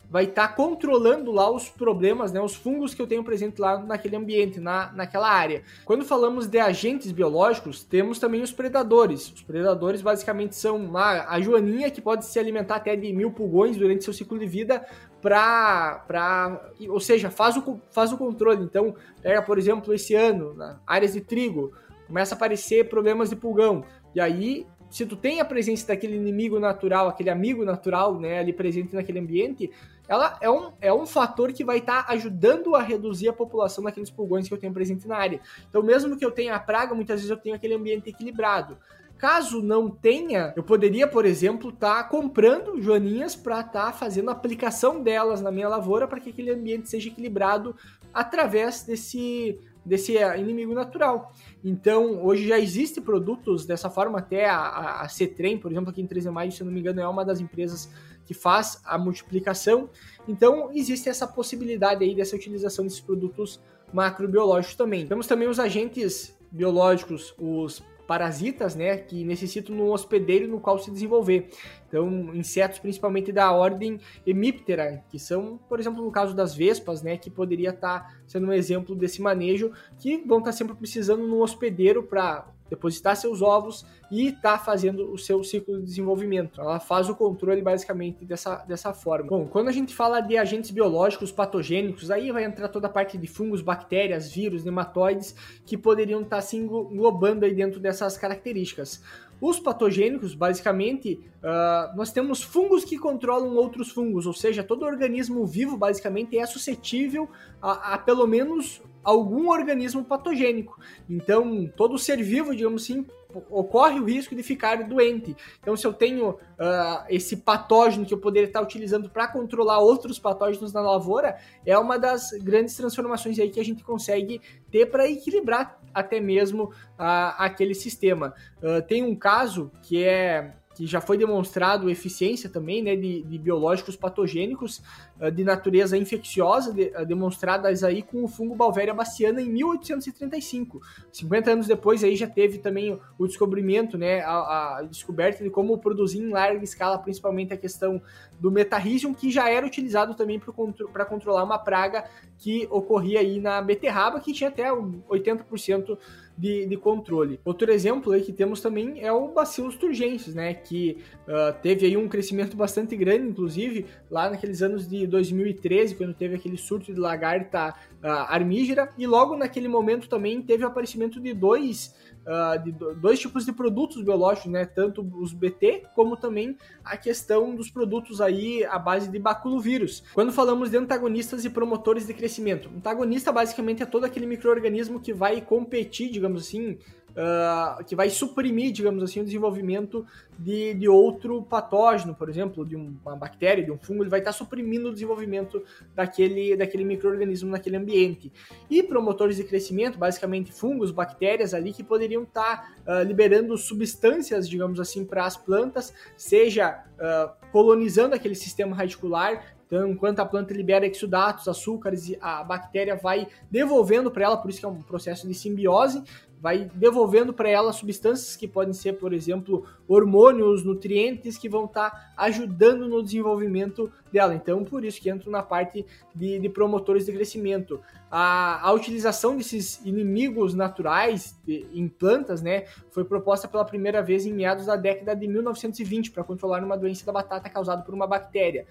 vai 0.10 0.24
estar 0.24 0.48
tá 0.48 0.54
controlando 0.54 1.32
lá 1.32 1.50
os 1.50 1.70
problemas, 1.70 2.32
né, 2.32 2.42
os 2.42 2.56
fungos 2.56 2.94
que 2.94 3.02
eu 3.02 3.08
tenho 3.08 3.24
presente 3.24 3.60
lá 3.60 3.78
naquele 3.80 4.16
ambiente, 4.16 4.60
na, 4.60 4.92
naquela 4.94 5.30
área. 5.30 5.64
Quando 5.84 6.06
falamos 6.06 6.48
de 6.48 6.60
agentes 6.60 7.12
biológicos, 7.12 7.84
temos 7.84 8.18
também 8.18 8.42
os 8.42 8.52
predadores. 8.52 9.32
Os 9.32 9.44
predadores 9.44 10.02
basicamente 10.02 10.56
são 10.56 10.96
a, 10.96 11.34
a 11.34 11.42
joaninha 11.42 11.92
que 11.92 12.02
pode 12.02 12.26
se 12.26 12.40
alimentar 12.40 12.78
até 12.78 12.96
de 12.96 13.12
mil 13.12 13.32
pulgões 13.32 13.76
durante 13.76 14.04
seu 14.04 14.14
ciclo 14.14 14.40
de 14.40 14.46
vida 14.46 14.86
para, 15.22 16.04
para, 16.08 16.72
ou 16.88 17.00
seja, 17.00 17.30
faz 17.30 17.58
o, 17.58 17.82
faz 17.92 18.14
o 18.14 18.18
controle. 18.18 18.64
Então, 18.64 18.96
pega, 19.22 19.42
por 19.42 19.58
exemplo, 19.58 19.94
esse 19.94 20.16
ano, 20.16 20.56
áreas 20.86 21.14
de 21.14 21.22
trigo, 21.22 21.74
começa 22.08 22.34
a 22.34 22.38
aparecer 22.38 22.88
problemas 22.88 23.30
de 23.30 23.36
pulgão. 23.36 23.84
E 24.16 24.22
aí 24.22 24.66
se 24.90 25.06
tu 25.06 25.16
tem 25.16 25.40
a 25.40 25.46
presença 25.46 25.88
daquele 25.88 26.16
inimigo 26.16 26.60
natural, 26.60 27.08
aquele 27.08 27.30
amigo 27.30 27.66
natural, 27.66 28.20
né, 28.20 28.40
ali 28.40 28.54
presente 28.54 28.96
naquele 28.96 29.20
ambiente, 29.20 29.70
ela 30.08 30.38
é 30.40 30.50
um, 30.50 30.72
é 30.80 30.94
um 30.94 31.06
fator 31.06 31.52
que 31.52 31.64
vai 31.64 31.80
estar 31.80 32.06
tá 32.06 32.14
ajudando 32.14 32.76
a 32.76 32.82
reduzir 32.82 33.28
a 33.28 33.34
população 33.34 33.84
daqueles 33.84 34.10
pulgões 34.10 34.48
que 34.48 34.54
eu 34.54 34.58
tenho 34.58 34.74
presente 34.74 35.08
na 35.08 35.18
área. 35.18 35.42
Então, 35.70 35.84
mesmo 35.84 36.16
que 36.16 36.24
eu 36.24 36.32
tenha 36.32 36.56
a 36.56 36.60
praga, 36.60 36.96
muitas 36.96 37.20
vezes 37.20 37.30
eu 37.30 37.38
tenho 37.38 37.56
aquele 37.56 37.74
ambiente 37.74 38.10
equilibrado. 38.10 38.78
Caso 39.18 39.64
não 39.64 39.90
tenha, 39.90 40.54
eu 40.56 40.62
poderia, 40.62 41.08
por 41.08 41.26
exemplo, 41.26 41.72
estar 41.72 42.04
tá 42.04 42.10
comprando 42.10 42.80
joaninhas 42.80 43.36
para 43.36 43.62
estar 43.62 43.88
tá 43.88 43.92
fazendo 43.92 44.30
aplicação 44.30 45.02
delas 45.02 45.42
na 45.42 45.52
minha 45.52 45.68
lavoura 45.68 46.08
para 46.08 46.20
que 46.20 46.30
aquele 46.30 46.52
ambiente 46.52 46.88
seja 46.88 47.10
equilibrado 47.10 47.76
através 48.14 48.84
desse 48.84 49.60
desse 49.88 50.18
é, 50.18 50.40
inimigo 50.40 50.74
natural. 50.74 51.32
Então, 51.64 52.24
hoje 52.24 52.48
já 52.48 52.60
existem 52.60 53.02
produtos 53.02 53.66
dessa 53.66 53.90
forma, 53.90 54.20
até 54.20 54.50
a, 54.50 55.02
a 55.02 55.10
Cetrem, 55.10 55.58
por 55.58 55.72
exemplo, 55.72 55.90
aqui 55.90 56.02
em 56.02 56.08
13 56.08 56.28
de 56.28 56.34
maio, 56.34 56.52
se 56.52 56.64
não 56.64 56.72
me 56.72 56.80
engano, 56.80 57.00
é 57.00 57.08
uma 57.08 57.24
das 57.24 57.40
empresas 57.40 57.90
que 58.26 58.34
faz 58.34 58.82
a 58.84 58.98
multiplicação. 58.98 59.90
Então, 60.28 60.70
existe 60.74 61.08
essa 61.08 61.26
possibilidade 61.26 62.04
aí 62.04 62.14
dessa 62.14 62.36
utilização 62.36 62.84
desses 62.84 63.00
produtos 63.00 63.60
macrobiológicos 63.94 64.76
também. 64.76 65.08
Temos 65.08 65.28
também 65.28 65.48
os 65.48 65.60
agentes 65.60 66.38
biológicos, 66.52 67.34
os 67.38 67.82
parasitas, 68.08 68.74
né, 68.74 68.98
que 68.98 69.24
necessitam 69.26 69.76
de 69.76 69.82
um 69.82 69.92
hospedeiro 69.92 70.48
no 70.48 70.60
qual 70.60 70.80
se 70.80 70.90
desenvolver. 70.90 71.50
Então, 71.88 72.10
insetos 72.34 72.80
principalmente 72.80 73.32
da 73.32 73.52
ordem 73.52 74.00
Hemiptera, 74.26 75.04
que 75.10 75.20
são, 75.20 75.60
por 75.70 75.80
exemplo, 75.80 76.04
no 76.04 76.12
caso 76.12 76.34
das 76.34 76.56
vespas, 76.56 77.04
né, 77.04 77.18
que 77.18 77.30
poderia 77.30 77.70
estar 77.70 78.00
tá 78.00 78.18
sendo 78.26 78.48
um 78.48 78.54
exemplo 78.54 78.96
desse 78.96 79.22
manejo, 79.22 79.72
que 80.00 80.18
vão 80.26 80.40
estar 80.40 80.52
tá 80.52 80.58
sempre 80.58 80.76
precisando 80.76 81.26
de 81.26 81.32
um 81.32 81.42
hospedeiro 81.42 82.02
para 82.02 82.48
depositar 82.70 83.16
seus 83.16 83.42
ovos 83.42 83.86
e 84.10 84.28
está 84.28 84.58
fazendo 84.58 85.12
o 85.12 85.18
seu 85.18 85.44
ciclo 85.44 85.78
de 85.80 85.84
desenvolvimento. 85.84 86.60
Ela 86.60 86.80
faz 86.80 87.10
o 87.10 87.16
controle 87.16 87.62
basicamente 87.62 88.26
dessa, 88.26 88.58
dessa 88.66 88.94
forma. 88.94 89.30
Bom, 89.30 89.48
quando 89.48 89.68
a 89.68 89.72
gente 89.72 89.94
fala 89.94 90.22
de 90.22 90.38
agentes 90.38 90.72
biológicos 90.72 91.32
patogênicos, 91.32 92.10
aí 92.10 92.32
vai 92.32 92.44
entrar 92.44 92.68
toda 92.70 92.88
a 92.88 92.90
parte 92.90 93.18
de 93.18 93.28
fungos, 93.28 93.62
bactérias, 93.62 94.32
vírus, 94.32 94.64
nematóides 94.64 95.36
que 95.66 95.78
poderiam 95.78 96.22
estar 96.22 96.38
tá 96.38 96.42
se 96.42 96.56
englobando 96.58 97.46
aí 97.46 97.54
dentro 97.54 97.80
dessas 97.80 98.18
características. 98.18 99.02
Os 99.40 99.60
patogênicos, 99.60 100.34
basicamente, 100.34 101.20
uh, 101.44 101.96
nós 101.96 102.12
temos 102.12 102.42
fungos 102.42 102.84
que 102.84 102.98
controlam 102.98 103.56
outros 103.56 103.92
fungos, 103.92 104.26
ou 104.26 104.34
seja, 104.34 104.64
todo 104.64 104.84
organismo 104.84 105.46
vivo, 105.46 105.78
basicamente, 105.78 106.38
é 106.38 106.46
suscetível 106.46 107.30
a, 107.62 107.94
a 107.94 107.98
pelo 108.00 108.26
menos 108.26 108.82
algum 109.08 109.50
organismo 109.50 110.04
patogênico. 110.04 110.78
Então, 111.10 111.66
todo 111.78 111.98
ser 111.98 112.22
vivo, 112.22 112.54
digamos 112.54 112.84
assim, 112.84 113.06
ocorre 113.50 114.02
o 114.02 114.04
risco 114.04 114.36
de 114.36 114.44
ficar 114.44 114.84
doente. 114.84 115.34
Então, 115.62 115.78
se 115.78 115.88
eu 115.88 115.94
tenho 115.94 116.32
uh, 116.32 117.06
esse 117.10 117.38
patógeno 117.38 118.06
que 118.06 118.14
eu 118.14 118.18
poderia 118.18 118.48
estar 118.48 118.62
utilizando 118.62 119.10
para 119.10 119.30
controlar 119.30 119.80
outros 119.80 120.20
patógenos 120.20 120.74
na 120.74 120.82
lavoura, 120.82 121.38
é 121.66 121.78
uma 121.78 121.98
das 121.98 122.32
grandes 122.32 122.76
transformações 122.76 123.40
aí 123.40 123.50
que 123.50 123.62
a 123.62 123.64
gente 123.64 123.82
consegue 123.82 124.42
ter 124.70 124.88
para 124.88 125.08
equilibrar 125.08 125.80
até 125.94 126.20
mesmo 126.20 126.66
uh, 126.66 127.34
aquele 127.38 127.74
sistema. 127.74 128.34
Uh, 128.62 128.86
tem 128.86 129.06
um 129.06 129.16
caso 129.16 129.72
que 129.84 130.04
é 130.04 130.54
que 130.78 130.86
já 130.86 131.02
foi 131.02 131.18
demonstrado 131.18 131.90
eficiência 131.90 132.48
também 132.48 132.84
né, 132.84 132.96
de, 132.96 133.24
de 133.24 133.38
biológicos 133.40 133.96
patogênicos 133.96 134.80
uh, 135.20 135.32
de 135.32 135.44
natureza 135.44 135.98
infecciosa, 135.98 136.72
de, 136.72 136.94
uh, 136.96 137.04
demonstradas 137.04 137.84
aí 137.84 138.04
com 138.04 138.24
o 138.24 138.28
fungo 138.28 138.54
Balveria 138.54 138.94
baciana 138.94 139.42
em 139.42 139.50
1835. 139.50 140.80
50 141.12 141.52
anos 141.52 141.68
depois 141.68 142.04
aí 142.04 142.16
já 142.16 142.28
teve 142.28 142.60
também 142.60 143.00
o 143.18 143.26
descobrimento, 143.26 143.98
né, 143.98 144.22
a, 144.22 144.78
a 144.78 144.84
descoberta 144.84 145.44
de 145.44 145.50
como 145.50 145.80
produzir 145.80 146.20
em 146.20 146.30
larga 146.30 146.64
escala, 146.64 147.00
principalmente 147.00 147.52
a 147.52 147.58
questão 147.58 148.00
do 148.40 148.52
metarrhizium, 148.52 149.16
que 149.16 149.32
já 149.32 149.50
era 149.50 149.66
utilizado 149.66 150.14
também 150.14 150.40
para 150.40 150.54
contro 150.54 150.88
controlar 151.10 151.44
uma 151.44 151.58
praga 151.58 152.06
que 152.38 152.68
ocorria 152.70 153.20
aí 153.20 153.40
na 153.40 153.62
beterraba, 153.64 154.20
que 154.20 154.32
tinha 154.32 154.50
até 154.50 154.70
80% 154.72 155.98
de, 156.38 156.66
de 156.66 156.78
controle. 156.78 157.40
Outro 157.44 157.72
exemplo 157.72 158.14
aí 158.14 158.22
que 158.22 158.32
temos 158.32 158.62
também 158.62 159.04
é 159.04 159.12
o 159.12 159.30
Bacillus 159.30 159.76
turgensis, 159.76 160.36
né, 160.36 160.54
que 160.54 160.98
uh, 161.28 161.60
teve 161.62 161.86
aí 161.86 161.98
um 161.98 162.08
crescimento 162.08 162.56
bastante 162.56 162.96
grande, 162.96 163.30
inclusive 163.30 163.86
lá 164.10 164.30
naqueles 164.30 164.62
anos 164.62 164.88
de 164.88 165.08
2013, 165.08 165.96
quando 165.96 166.14
teve 166.14 166.36
aquele 166.36 166.58
surto 166.58 166.94
de 166.94 167.00
lagarta 167.00 167.74
uh, 168.04 168.08
armígera, 168.08 168.90
e 168.98 169.08
logo 169.08 169.36
naquele 169.36 169.68
momento 169.68 170.08
também 170.08 170.42
teve 170.42 170.64
o 170.64 170.68
aparecimento 170.68 171.20
de 171.20 171.34
dois 171.34 171.96
uh, 172.28 172.62
de 172.62 172.72
dois 173.00 173.20
tipos 173.20 173.46
de 173.46 173.52
produtos 173.52 174.04
biológicos, 174.04 174.52
né? 174.52 174.66
Tanto 174.66 175.02
os 175.20 175.34
BT 175.34 175.86
como 175.96 176.18
também 176.18 176.58
a 176.84 176.98
questão 176.98 177.56
dos 177.56 177.70
produtos 177.72 178.20
aí 178.22 178.66
à 178.66 178.78
base 178.78 179.10
de 179.10 179.18
baculovírus. 179.18 180.04
Quando 180.14 180.32
falamos 180.32 180.70
de 180.70 180.78
antagonistas 180.78 181.46
e 181.46 181.50
promotores 181.50 182.06
de 182.06 182.14
crescimento, 182.14 182.70
antagonista 182.76 183.32
basicamente 183.32 183.82
é 183.82 183.86
todo 183.86 184.04
aquele 184.04 184.26
microorganismo 184.26 185.00
que 185.00 185.14
vai 185.14 185.42
competir, 185.42 186.12
digamos 186.12 186.44
assim, 186.44 186.78
uh, 187.18 187.84
que 187.84 187.96
vai 187.96 188.10
suprimir, 188.10 188.72
digamos 188.72 189.04
assim, 189.04 189.22
o 189.22 189.26
desenvolvimento 189.26 190.06
de, 190.38 190.76
de 190.76 190.88
outro 190.88 191.42
patógeno, 191.42 192.14
por 192.14 192.30
exemplo, 192.30 192.64
de 192.64 192.76
uma 192.76 193.16
bactéria, 193.16 193.64
de 193.64 193.72
um 193.72 193.78
fungo, 193.78 194.04
ele 194.04 194.10
vai 194.10 194.20
estar 194.20 194.32
suprimindo 194.32 194.90
o 194.90 194.94
desenvolvimento 194.94 195.64
daquele, 195.96 196.56
daquele 196.56 196.84
microorganismo 196.84 197.50
naquele 197.50 197.78
ambiente. 197.78 198.32
E 198.70 198.84
promotores 198.84 199.38
de 199.38 199.44
crescimento, 199.44 199.98
basicamente 199.98 200.52
fungos, 200.52 200.92
bactérias 200.92 201.54
ali 201.54 201.74
que 201.74 201.84
poderiam 201.84 202.24
estar 202.24 202.76
uh, 202.86 203.02
liberando 203.04 203.58
substâncias, 203.58 204.48
digamos 204.48 204.80
assim, 204.80 205.04
para 205.04 205.26
as 205.26 205.36
plantas, 205.36 205.94
seja 206.16 206.84
uh, 207.00 207.52
colonizando 207.52 208.14
aquele 208.14 208.36
sistema 208.36 208.76
radicular, 208.76 209.58
então, 209.68 209.90
enquanto 209.90 210.20
a 210.22 210.26
planta 210.26 210.54
libera 210.54 210.88
exudatos, 210.88 211.48
açúcares, 211.48 212.16
a 212.22 212.42
bactéria 212.42 212.96
vai 212.96 213.28
devolvendo 213.52 214.10
para 214.10 214.24
ela, 214.24 214.38
por 214.38 214.50
isso 214.50 214.60
que 214.60 214.66
é 214.66 214.70
um 214.70 214.82
processo 214.82 215.28
de 215.28 215.34
simbiose, 215.34 216.02
vai 216.40 216.70
devolvendo 216.74 217.34
para 217.34 217.50
ela 217.50 217.74
substâncias 217.74 218.36
que 218.36 218.48
podem 218.48 218.74
ser, 218.74 218.94
por 218.94 219.12
exemplo, 219.12 219.66
hormônios, 219.88 220.64
nutrientes 220.64 221.38
que 221.38 221.50
vão 221.50 221.66
estar 221.66 221.90
tá 221.90 222.14
ajudando 222.16 222.88
no 222.88 223.02
desenvolvimento 223.02 223.92
dela. 224.12 224.36
Então, 224.36 224.64
por 224.64 224.86
isso 224.86 225.02
que 225.02 225.10
entro 225.10 225.32
na 225.32 225.42
parte 225.42 225.86
de, 226.14 226.40
de 226.40 226.50
promotores 226.50 227.06
de 227.06 227.12
crescimento. 227.12 227.82
A, 228.10 228.68
a, 228.68 228.72
utilização 228.72 229.36
desses 229.36 229.84
inimigos 229.84 230.54
naturais 230.54 231.36
de, 231.46 231.66
em 231.74 231.88
plantas, 231.88 232.42
né, 232.42 232.66
foi 232.92 233.04
proposta 233.04 233.48
pela 233.48 233.66
primeira 233.66 234.02
vez 234.02 234.26
em 234.26 234.34
meados 234.34 234.68
da 234.68 234.76
década 234.76 235.16
de 235.16 235.28
1920 235.28 236.12
para 236.12 236.24
controlar 236.24 236.64
uma 236.64 236.78
doença 236.78 237.06
da 237.06 237.12
batata 237.12 237.50
causada 237.50 237.82
por 237.82 237.94
uma 237.94 238.08
bactéria. 238.08 238.66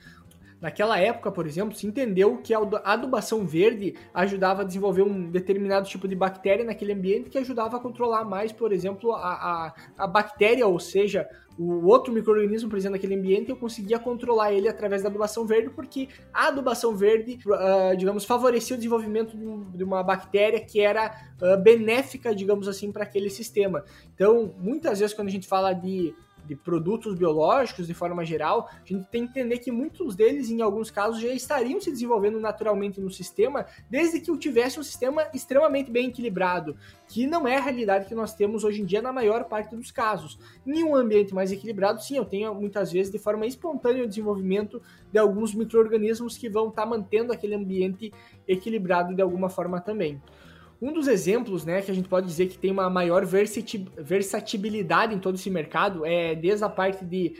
Naquela 0.60 0.98
época, 0.98 1.30
por 1.30 1.46
exemplo, 1.46 1.76
se 1.76 1.86
entendeu 1.86 2.38
que 2.38 2.54
a 2.54 2.60
adubação 2.82 3.46
verde 3.46 3.94
ajudava 4.14 4.62
a 4.62 4.64
desenvolver 4.64 5.02
um 5.02 5.30
determinado 5.30 5.86
tipo 5.86 6.08
de 6.08 6.16
bactéria 6.16 6.64
naquele 6.64 6.94
ambiente 6.94 7.28
que 7.28 7.36
ajudava 7.36 7.76
a 7.76 7.80
controlar 7.80 8.24
mais, 8.24 8.52
por 8.52 8.72
exemplo, 8.72 9.12
a, 9.12 9.32
a, 9.32 9.74
a 9.98 10.06
bactéria, 10.06 10.66
ou 10.66 10.78
seja, 10.80 11.28
o 11.58 11.86
outro 11.86 12.12
microorganismo 12.12 12.70
presente 12.70 12.92
naquele 12.92 13.14
ambiente, 13.14 13.50
eu 13.50 13.56
conseguia 13.56 13.98
controlar 13.98 14.52
ele 14.52 14.68
através 14.68 15.02
da 15.02 15.08
adubação 15.08 15.46
verde, 15.46 15.70
porque 15.70 16.08
a 16.32 16.48
adubação 16.48 16.94
verde, 16.94 17.38
uh, 17.46 17.96
digamos, 17.96 18.24
favorecia 18.24 18.74
o 18.74 18.78
desenvolvimento 18.78 19.36
de, 19.36 19.46
um, 19.46 19.70
de 19.70 19.84
uma 19.84 20.02
bactéria 20.02 20.60
que 20.60 20.80
era 20.80 21.14
uh, 21.40 21.62
benéfica, 21.62 22.34
digamos 22.34 22.68
assim, 22.68 22.92
para 22.92 23.04
aquele 23.04 23.30
sistema. 23.30 23.84
Então, 24.14 24.54
muitas 24.58 25.00
vezes 25.00 25.14
quando 25.14 25.28
a 25.28 25.32
gente 25.32 25.46
fala 25.46 25.72
de 25.72 26.14
de 26.46 26.56
produtos 26.56 27.14
biológicos 27.14 27.86
de 27.86 27.94
forma 27.94 28.24
geral, 28.24 28.68
a 28.70 28.86
gente 28.86 29.06
tem 29.10 29.24
que 29.24 29.30
entender 29.30 29.58
que 29.58 29.70
muitos 29.70 30.14
deles, 30.14 30.50
em 30.50 30.60
alguns 30.62 30.90
casos, 30.90 31.20
já 31.20 31.28
estariam 31.28 31.80
se 31.80 31.90
desenvolvendo 31.90 32.40
naturalmente 32.40 33.00
no 33.00 33.10
sistema, 33.10 33.66
desde 33.90 34.20
que 34.20 34.30
eu 34.30 34.38
tivesse 34.38 34.78
um 34.78 34.82
sistema 34.82 35.26
extremamente 35.34 35.90
bem 35.90 36.08
equilibrado, 36.08 36.76
que 37.08 37.26
não 37.26 37.46
é 37.46 37.56
a 37.56 37.60
realidade 37.60 38.06
que 38.06 38.14
nós 38.14 38.34
temos 38.34 38.64
hoje 38.64 38.82
em 38.82 38.84
dia 38.84 39.02
na 39.02 39.12
maior 39.12 39.44
parte 39.44 39.74
dos 39.74 39.90
casos. 39.90 40.38
Em 40.66 40.82
um 40.82 40.94
ambiente 40.94 41.34
mais 41.34 41.52
equilibrado, 41.52 42.02
sim, 42.02 42.16
eu 42.16 42.24
tenho 42.24 42.54
muitas 42.54 42.92
vezes 42.92 43.12
de 43.12 43.18
forma 43.18 43.46
espontânea 43.46 44.04
o 44.04 44.08
desenvolvimento 44.08 44.80
de 45.12 45.18
alguns 45.18 45.54
micro-organismos 45.54 46.36
que 46.36 46.48
vão 46.48 46.68
estar 46.68 46.82
tá 46.82 46.88
mantendo 46.88 47.32
aquele 47.32 47.54
ambiente 47.54 48.12
equilibrado 48.46 49.14
de 49.14 49.22
alguma 49.22 49.48
forma 49.48 49.80
também. 49.80 50.20
Um 50.80 50.92
dos 50.92 51.08
exemplos, 51.08 51.64
né, 51.64 51.80
que 51.80 51.90
a 51.90 51.94
gente 51.94 52.08
pode 52.08 52.26
dizer 52.26 52.48
que 52.48 52.58
tem 52.58 52.70
uma 52.70 52.90
maior 52.90 53.24
versatilidade 53.24 55.14
em 55.14 55.18
todo 55.18 55.36
esse 55.36 55.48
mercado 55.48 56.04
é 56.04 56.34
desde 56.34 56.64
a 56.64 56.68
parte 56.68 57.04
de 57.04 57.34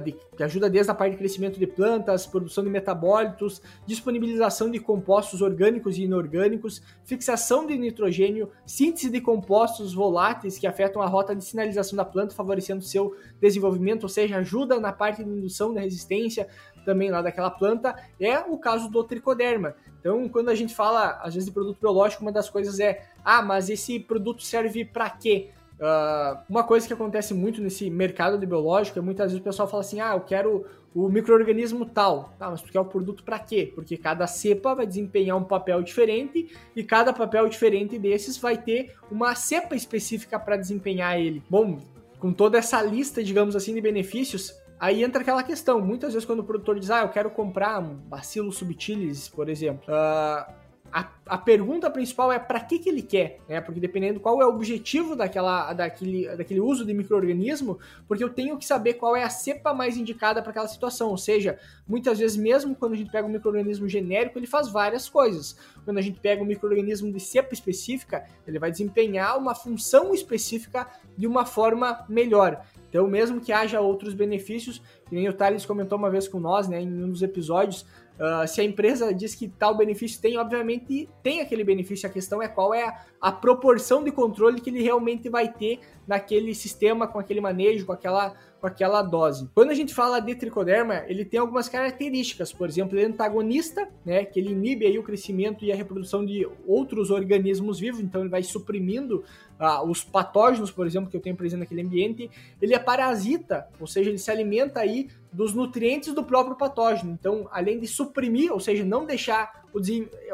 de, 0.00 0.12
que 0.36 0.42
ajuda 0.42 0.68
desde 0.68 0.90
a 0.90 0.94
parte 0.94 1.12
de 1.12 1.18
crescimento 1.18 1.58
de 1.58 1.66
plantas, 1.66 2.26
produção 2.26 2.62
de 2.62 2.70
metabólitos, 2.70 3.62
disponibilização 3.86 4.70
de 4.70 4.78
compostos 4.78 5.40
orgânicos 5.40 5.96
e 5.96 6.02
inorgânicos, 6.02 6.82
fixação 7.04 7.66
de 7.66 7.76
nitrogênio, 7.78 8.50
síntese 8.66 9.10
de 9.10 9.20
compostos 9.20 9.94
voláteis 9.94 10.58
que 10.58 10.66
afetam 10.66 11.00
a 11.00 11.06
rota 11.06 11.34
de 11.34 11.44
sinalização 11.44 11.96
da 11.96 12.04
planta, 12.04 12.34
favorecendo 12.34 12.82
seu 12.82 13.16
desenvolvimento, 13.40 14.04
ou 14.04 14.08
seja, 14.08 14.36
ajuda 14.36 14.78
na 14.78 14.92
parte 14.92 15.24
de 15.24 15.30
indução 15.30 15.72
da 15.72 15.80
resistência 15.80 16.46
também 16.84 17.10
lá 17.10 17.22
daquela 17.22 17.50
planta, 17.50 17.94
é 18.18 18.38
o 18.38 18.56
caso 18.58 18.88
do 18.88 19.04
tricoderma. 19.04 19.74
Então, 20.00 20.28
quando 20.28 20.48
a 20.48 20.54
gente 20.54 20.74
fala, 20.74 21.20
às 21.22 21.34
vezes, 21.34 21.48
de 21.48 21.52
produto 21.52 21.78
biológico, 21.78 22.22
uma 22.22 22.32
das 22.32 22.48
coisas 22.48 22.80
é, 22.80 23.06
ah, 23.22 23.42
mas 23.42 23.68
esse 23.68 24.00
produto 24.00 24.42
serve 24.42 24.84
para 24.84 25.10
quê? 25.10 25.50
Uh, 25.80 26.38
uma 26.46 26.62
coisa 26.62 26.86
que 26.86 26.92
acontece 26.92 27.32
muito 27.32 27.62
nesse 27.62 27.88
mercado 27.88 28.36
de 28.36 28.44
biológico 28.44 28.98
é 28.98 29.02
muitas 29.02 29.30
vezes 29.30 29.40
o 29.40 29.44
pessoal 29.44 29.66
fala 29.66 29.80
assim: 29.80 29.98
ah, 29.98 30.12
eu 30.14 30.20
quero 30.20 30.66
o 30.94 31.08
microorganismo 31.08 31.86
tal. 31.86 32.34
Tá, 32.38 32.50
mas 32.50 32.60
tu 32.60 32.70
quer 32.70 32.80
o 32.80 32.84
produto 32.84 33.24
para 33.24 33.38
quê? 33.38 33.72
Porque 33.74 33.96
cada 33.96 34.26
cepa 34.26 34.74
vai 34.74 34.86
desempenhar 34.86 35.38
um 35.38 35.44
papel 35.44 35.82
diferente 35.82 36.54
e 36.76 36.84
cada 36.84 37.14
papel 37.14 37.48
diferente 37.48 37.98
desses 37.98 38.36
vai 38.36 38.58
ter 38.58 38.94
uma 39.10 39.34
cepa 39.34 39.74
específica 39.74 40.38
para 40.38 40.58
desempenhar 40.58 41.18
ele. 41.18 41.42
Bom, 41.48 41.78
com 42.18 42.30
toda 42.30 42.58
essa 42.58 42.82
lista, 42.82 43.24
digamos 43.24 43.56
assim, 43.56 43.72
de 43.72 43.80
benefícios, 43.80 44.54
aí 44.78 45.02
entra 45.02 45.22
aquela 45.22 45.42
questão. 45.42 45.80
Muitas 45.80 46.12
vezes 46.12 46.26
quando 46.26 46.40
o 46.40 46.44
produtor 46.44 46.78
diz: 46.78 46.90
ah, 46.90 47.00
eu 47.00 47.08
quero 47.08 47.30
comprar 47.30 47.78
um 47.78 47.94
bacilo 47.94 48.52
subtilis, 48.52 49.28
por 49.28 49.48
exemplo. 49.48 49.82
Uh, 49.88 50.52
a, 50.92 51.08
a 51.26 51.38
pergunta 51.38 51.90
principal 51.90 52.32
é 52.32 52.38
para 52.38 52.60
que, 52.60 52.78
que 52.78 52.88
ele 52.88 53.02
quer, 53.02 53.40
né? 53.48 53.60
Porque 53.60 53.78
dependendo 53.78 54.18
qual 54.18 54.40
é 54.42 54.46
o 54.46 54.48
objetivo 54.48 55.14
daquela, 55.14 55.72
daquele, 55.72 56.28
daquele 56.36 56.60
uso 56.60 56.84
de 56.84 56.92
microorganismo, 56.92 57.78
porque 58.08 58.24
eu 58.24 58.28
tenho 58.28 58.58
que 58.58 58.64
saber 58.64 58.94
qual 58.94 59.14
é 59.14 59.22
a 59.22 59.30
cepa 59.30 59.72
mais 59.72 59.96
indicada 59.96 60.42
para 60.42 60.50
aquela 60.50 60.68
situação. 60.68 61.10
Ou 61.10 61.16
seja, 61.16 61.58
muitas 61.86 62.18
vezes, 62.18 62.36
mesmo 62.36 62.74
quando 62.74 62.94
a 62.94 62.96
gente 62.96 63.10
pega 63.10 63.26
um 63.26 63.30
microorganismo 63.30 63.88
genérico, 63.88 64.38
ele 64.38 64.46
faz 64.46 64.68
várias 64.68 65.08
coisas. 65.08 65.56
Quando 65.84 65.98
a 65.98 66.02
gente 66.02 66.18
pega 66.18 66.42
um 66.42 66.46
microorganismo 66.46 67.12
de 67.12 67.20
cepa 67.20 67.54
específica, 67.54 68.24
ele 68.46 68.58
vai 68.58 68.70
desempenhar 68.70 69.38
uma 69.38 69.54
função 69.54 70.12
específica 70.12 70.88
de 71.16 71.26
uma 71.26 71.46
forma 71.46 72.04
melhor. 72.08 72.64
Então, 72.88 73.06
mesmo 73.06 73.40
que 73.40 73.52
haja 73.52 73.80
outros 73.80 74.14
benefícios, 74.14 74.82
que 75.08 75.14
nem 75.14 75.28
o 75.28 75.32
Thales 75.32 75.64
comentou 75.64 75.96
uma 75.96 76.10
vez 76.10 76.26
com 76.26 76.40
nós, 76.40 76.68
né, 76.68 76.80
em 76.80 77.04
um 77.04 77.10
dos 77.10 77.22
episódios, 77.22 77.86
Uh, 78.20 78.46
se 78.46 78.60
a 78.60 78.64
empresa 78.64 79.14
diz 79.14 79.34
que 79.34 79.48
tal 79.48 79.74
benefício 79.74 80.20
tem, 80.20 80.36
obviamente 80.36 81.08
tem 81.22 81.40
aquele 81.40 81.64
benefício. 81.64 82.06
A 82.06 82.12
questão 82.12 82.42
é 82.42 82.48
qual 82.48 82.74
é 82.74 82.84
a, 82.84 83.04
a, 83.18 83.32
proporção 83.32 84.04
de 84.04 84.12
controle 84.12 84.60
que 84.60 84.68
ele 84.68 84.82
realmente 84.82 85.30
vai 85.30 85.50
ter 85.50 85.80
naquele 86.06 86.54
sistema, 86.54 87.06
com 87.06 87.18
aquele 87.18 87.40
manejo, 87.40 87.86
com 87.86 87.92
aquela, 87.92 88.34
com 88.60 88.66
aquela 88.66 89.00
dose. 89.00 89.48
Quando 89.54 89.70
a 89.70 89.74
gente 89.74 89.94
fala 89.94 90.20
de 90.20 90.34
tricoderma, 90.34 91.02
ele 91.08 91.24
tem 91.24 91.40
algumas 91.40 91.66
características. 91.66 92.52
Por 92.52 92.68
exemplo, 92.68 92.94
ele 92.94 93.06
é 93.06 93.08
antagonista, 93.08 93.88
né, 94.04 94.22
que 94.22 94.38
ele 94.38 94.50
inibe 94.50 94.84
aí 94.84 94.98
o 94.98 95.02
crescimento 95.02 95.64
e 95.64 95.72
a 95.72 95.76
reprodução 95.76 96.22
de 96.22 96.46
outros 96.66 97.10
organismos 97.10 97.80
vivos, 97.80 98.00
então 98.00 98.20
ele 98.20 98.28
vai 98.28 98.42
suprimindo 98.42 99.24
uh, 99.58 99.88
os 99.88 100.04
patógenos, 100.04 100.70
por 100.70 100.86
exemplo, 100.86 101.08
que 101.08 101.16
eu 101.16 101.22
tenho 101.22 101.36
presente 101.36 101.60
naquele 101.60 101.80
ambiente. 101.80 102.30
Ele 102.60 102.74
é 102.74 102.78
parasita, 102.78 103.66
ou 103.80 103.86
seja, 103.86 104.10
ele 104.10 104.18
se 104.18 104.30
alimenta 104.30 104.80
aí 104.80 105.08
dos 105.32 105.54
nutrientes 105.54 106.12
do 106.12 106.24
próprio 106.24 106.56
patógeno. 106.56 107.12
Então, 107.12 107.48
além 107.52 107.78
de 107.78 107.86
suprimir, 107.86 108.52
ou 108.52 108.60
seja, 108.60 108.84
não 108.84 109.04
deixar 109.04 109.64
o, 109.72 109.78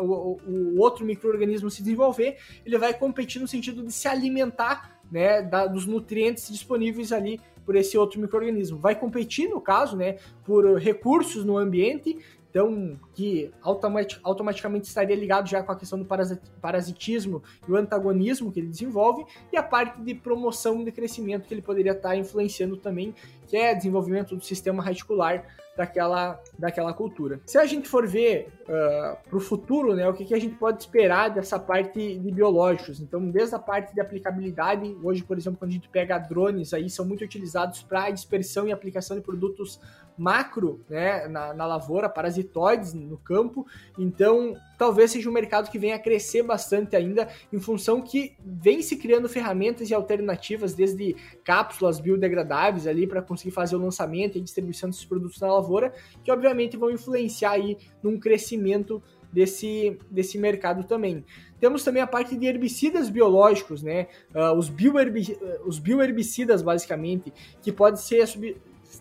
o, 0.00 0.40
o 0.46 0.80
outro 0.80 1.04
microorganismo 1.04 1.70
se 1.70 1.82
desenvolver, 1.82 2.38
ele 2.64 2.78
vai 2.78 2.94
competir 2.94 3.40
no 3.40 3.48
sentido 3.48 3.82
de 3.82 3.92
se 3.92 4.08
alimentar 4.08 4.98
né, 5.10 5.42
da, 5.42 5.66
dos 5.66 5.86
nutrientes 5.86 6.48
disponíveis 6.48 7.12
ali 7.12 7.40
por 7.64 7.76
esse 7.76 7.98
outro 7.98 8.20
microorganismo. 8.20 8.78
Vai 8.78 8.94
competir, 8.94 9.48
no 9.48 9.60
caso, 9.60 9.96
né, 9.96 10.16
por 10.44 10.78
recursos 10.78 11.44
no 11.44 11.58
ambiente 11.58 12.18
então 12.56 12.98
que 13.12 13.50
automatic, 13.60 14.18
automaticamente 14.22 14.88
estaria 14.88 15.14
ligado 15.14 15.46
já 15.46 15.62
com 15.62 15.72
a 15.72 15.76
questão 15.76 15.98
do 15.98 16.06
parasitismo 16.58 17.42
e 17.68 17.70
o 17.70 17.76
antagonismo 17.76 18.50
que 18.50 18.60
ele 18.60 18.68
desenvolve, 18.68 19.26
e 19.52 19.58
a 19.58 19.62
parte 19.62 20.00
de 20.00 20.14
promoção 20.14 20.82
de 20.82 20.90
crescimento 20.90 21.46
que 21.46 21.52
ele 21.52 21.60
poderia 21.60 21.92
estar 21.92 22.16
influenciando 22.16 22.78
também, 22.78 23.14
que 23.46 23.58
é 23.58 23.74
desenvolvimento 23.74 24.34
do 24.34 24.42
sistema 24.42 24.82
radicular 24.82 25.44
daquela, 25.76 26.42
daquela 26.58 26.94
cultura. 26.94 27.38
Se 27.44 27.58
a 27.58 27.66
gente 27.66 27.86
for 27.86 28.06
ver 28.06 28.48
uh, 28.66 28.72
ah, 28.72 29.18
para 29.28 29.36
o 29.36 29.40
futuro, 29.40 29.94
né, 29.94 30.08
o 30.08 30.14
que, 30.14 30.24
que 30.24 30.32
a 30.32 30.40
gente 30.40 30.54
pode 30.54 30.82
esperar 30.82 31.28
dessa 31.28 31.58
parte 31.58 32.18
de 32.18 32.30
biológicos? 32.30 33.00
Então, 33.00 33.30
desde 33.30 33.54
a 33.54 33.58
parte 33.58 33.94
de 33.94 34.00
aplicabilidade, 34.00 34.96
hoje, 35.02 35.22
por 35.22 35.36
exemplo, 35.36 35.58
quando 35.58 35.72
a 35.72 35.74
gente 35.74 35.90
pega 35.90 36.16
drones, 36.16 36.72
aí 36.72 36.88
são 36.88 37.04
muito 37.04 37.22
utilizados 37.22 37.82
para 37.82 38.10
dispersão 38.10 38.66
e 38.66 38.72
aplicação 38.72 39.14
de 39.14 39.22
produtos 39.22 39.78
macro 40.16 40.80
né, 40.88 41.26
na, 41.28 41.52
na 41.52 41.66
lavoura, 41.66 42.08
parasitoides 42.08 42.94
no 42.94 43.16
campo. 43.18 43.66
Então, 43.98 44.56
talvez 44.78 45.10
seja 45.10 45.28
um 45.28 45.32
mercado 45.32 45.70
que 45.70 45.78
venha 45.78 45.96
a 45.96 45.98
crescer 45.98 46.42
bastante 46.42 46.96
ainda, 46.96 47.28
em 47.52 47.58
função 47.58 48.00
que 48.00 48.34
vem 48.44 48.82
se 48.82 48.96
criando 48.96 49.28
ferramentas 49.28 49.90
e 49.90 49.94
alternativas, 49.94 50.74
desde 50.74 51.16
cápsulas 51.44 52.00
biodegradáveis 52.00 52.86
ali 52.86 53.06
para 53.06 53.22
conseguir 53.22 53.50
fazer 53.50 53.76
o 53.76 53.80
lançamento 53.80 54.38
e 54.38 54.40
distribuição 54.40 54.88
desses 54.88 55.04
produtos 55.04 55.40
na 55.40 55.52
lavoura, 55.52 55.92
que 56.24 56.30
obviamente 56.30 56.76
vão 56.76 56.90
influenciar 56.90 57.52
aí 57.52 57.76
num 58.02 58.18
crescimento 58.18 59.02
desse, 59.32 59.98
desse 60.10 60.38
mercado 60.38 60.84
também. 60.84 61.24
Temos 61.60 61.82
também 61.82 62.02
a 62.02 62.06
parte 62.06 62.36
de 62.36 62.46
herbicidas 62.46 63.08
biológicos, 63.08 63.82
né? 63.82 64.08
Uh, 64.34 64.56
os, 64.56 64.68
bioherbi 64.68 65.36
os 65.64 65.78
bioherbicidas, 65.78 66.62
basicamente, 66.62 67.32
que 67.62 67.72
podem 67.72 68.00
ser 68.00 68.22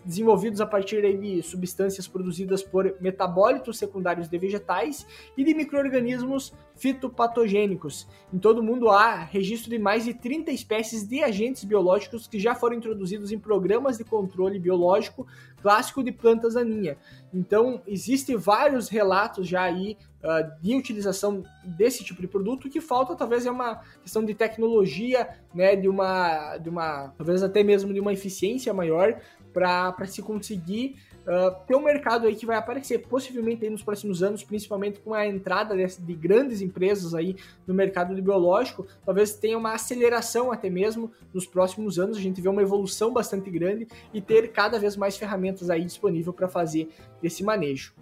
desenvolvidos 0.04 0.60
a 0.60 0.66
partir 0.66 1.02
de 1.18 1.42
substâncias 1.42 2.06
produzidas 2.06 2.62
por 2.62 2.94
metabólitos 3.00 3.78
secundários 3.78 4.28
de 4.28 4.38
vegetais 4.38 5.06
e 5.36 5.44
de 5.44 5.54
micro-organismos 5.54 6.52
fitopatogênicos. 6.74 8.06
Em 8.32 8.38
todo 8.38 8.58
o 8.58 8.62
mundo 8.62 8.88
há 8.90 9.14
registro 9.14 9.70
de 9.70 9.78
mais 9.78 10.04
de 10.04 10.14
30 10.14 10.50
espécies 10.50 11.06
de 11.06 11.22
agentes 11.22 11.64
biológicos 11.64 12.26
que 12.26 12.38
já 12.38 12.54
foram 12.54 12.76
introduzidos 12.76 13.32
em 13.32 13.38
programas 13.38 13.96
de 13.98 14.04
controle 14.04 14.58
biológico 14.58 15.26
clássico 15.62 16.02
de 16.02 16.12
plantas 16.12 16.54
daninha. 16.54 16.96
Então, 17.32 17.82
existem 17.86 18.36
vários 18.36 18.88
relatos 18.88 19.48
já 19.48 19.62
aí 19.62 19.96
uh, 20.22 20.62
de 20.62 20.74
utilização 20.74 21.42
desse 21.64 22.04
tipo 22.04 22.20
de 22.20 22.28
produto. 22.28 22.66
O 22.66 22.70
que 22.70 22.80
falta 22.80 23.16
talvez 23.16 23.46
é 23.46 23.50
uma 23.50 23.80
questão 24.02 24.24
de 24.24 24.34
tecnologia, 24.34 25.28
né, 25.54 25.74
de 25.74 25.88
uma, 25.88 26.56
de 26.58 26.68
uma, 26.68 27.12
talvez 27.16 27.42
até 27.42 27.62
mesmo 27.62 27.92
de 27.92 28.00
uma 28.00 28.12
eficiência 28.12 28.72
maior 28.72 29.20
para 29.56 30.06
se 30.06 30.20
conseguir 30.20 30.96
uh, 31.22 31.56
ter 31.66 31.74
um 31.74 31.82
mercado 31.82 32.26
aí 32.26 32.36
que 32.36 32.44
vai 32.44 32.56
aparecer 32.56 32.98
possivelmente 32.98 33.64
aí 33.64 33.70
nos 33.70 33.82
próximos 33.82 34.22
anos, 34.22 34.44
principalmente 34.44 35.00
com 35.00 35.14
a 35.14 35.26
entrada 35.26 35.74
de, 35.74 35.98
de 35.98 36.14
grandes 36.14 36.60
empresas 36.60 37.14
aí 37.14 37.36
no 37.66 37.72
mercado 37.72 38.14
de 38.14 38.20
biológico, 38.20 38.86
talvez 39.02 39.32
tenha 39.32 39.56
uma 39.56 39.72
aceleração 39.72 40.52
até 40.52 40.68
mesmo 40.68 41.10
nos 41.32 41.46
próximos 41.46 41.98
anos, 41.98 42.18
a 42.18 42.20
gente 42.20 42.38
vê 42.38 42.50
uma 42.50 42.60
evolução 42.60 43.14
bastante 43.14 43.50
grande 43.50 43.88
e 44.12 44.20
ter 44.20 44.52
cada 44.52 44.78
vez 44.78 44.94
mais 44.94 45.16
ferramentas 45.16 45.70
aí 45.70 45.82
disponível 45.82 46.34
para 46.34 46.48
fazer 46.48 46.90
esse 47.22 47.42
manejo. 47.42 47.94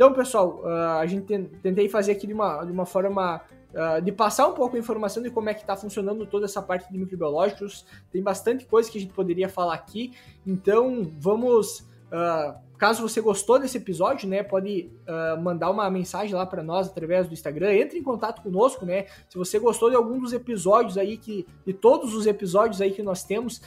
Então, 0.00 0.14
pessoal, 0.14 0.62
uh, 0.64 0.98
a 0.98 1.04
gente 1.04 1.26
tentei 1.62 1.86
fazer 1.86 2.12
aqui 2.12 2.26
de 2.26 2.32
uma, 2.32 2.64
de 2.64 2.72
uma 2.72 2.86
forma 2.86 3.42
Uh, 3.70 4.02
de 4.02 4.10
passar 4.10 4.48
um 4.48 4.52
pouco 4.52 4.74
a 4.74 4.80
informação 4.80 5.22
de 5.22 5.30
como 5.30 5.48
é 5.48 5.54
que 5.54 5.60
está 5.60 5.76
funcionando 5.76 6.26
toda 6.26 6.44
essa 6.44 6.60
parte 6.60 6.90
de 6.90 6.98
microbiológicos. 6.98 7.86
Tem 8.10 8.20
bastante 8.20 8.66
coisa 8.66 8.90
que 8.90 8.98
a 8.98 9.00
gente 9.00 9.12
poderia 9.12 9.48
falar 9.48 9.74
aqui. 9.74 10.12
Então, 10.44 11.08
vamos. 11.20 11.86
Uh, 12.10 12.58
caso 12.76 13.02
você 13.06 13.20
gostou 13.20 13.58
desse 13.58 13.76
episódio, 13.76 14.28
né, 14.28 14.42
pode 14.42 14.90
uh, 15.06 15.40
mandar 15.40 15.70
uma 15.70 15.88
mensagem 15.90 16.34
lá 16.34 16.44
para 16.44 16.62
nós 16.62 16.88
através 16.88 17.28
do 17.28 17.32
Instagram. 17.32 17.72
Entre 17.74 17.98
em 17.98 18.02
contato 18.02 18.42
conosco, 18.42 18.84
né? 18.84 19.06
Se 19.28 19.38
você 19.38 19.58
gostou 19.58 19.90
de 19.90 19.96
algum 19.96 20.18
dos 20.18 20.32
episódios 20.32 20.98
aí 20.98 21.16
que, 21.16 21.46
de 21.64 21.72
todos 21.72 22.14
os 22.14 22.26
episódios 22.26 22.80
aí 22.80 22.90
que 22.90 23.02
nós 23.02 23.22
temos, 23.22 23.60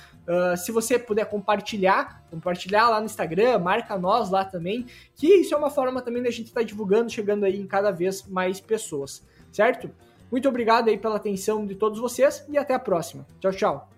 se 0.57 0.71
você 0.71 0.97
puder 0.97 1.25
compartilhar, 1.25 2.23
compartilhar 2.29 2.89
lá 2.89 2.99
no 2.99 3.05
Instagram, 3.05 3.59
marca 3.59 3.97
nós 3.97 4.29
lá 4.29 4.43
também, 4.43 4.85
que 5.15 5.27
isso 5.27 5.53
é 5.53 5.57
uma 5.57 5.69
forma 5.69 6.01
também 6.01 6.23
da 6.23 6.31
gente 6.31 6.47
estar 6.47 6.61
tá 6.61 6.65
divulgando, 6.65 7.11
chegando 7.11 7.45
aí 7.45 7.59
em 7.59 7.67
cada 7.67 7.91
vez 7.91 8.27
mais 8.27 8.59
pessoas 8.59 9.23
certo? 9.53 9.89
Muito 10.31 10.49
obrigado 10.49 10.89
aí 10.89 10.97
pela 10.97 11.15
atenção 11.15 11.65
de 11.65 11.75
todos 11.75 11.99
vocês 11.99 12.43
e 12.49 12.57
até 12.57 12.73
a 12.73 12.79
próxima. 12.79 13.25
Tchau, 13.39 13.51
tchau. 13.51 13.92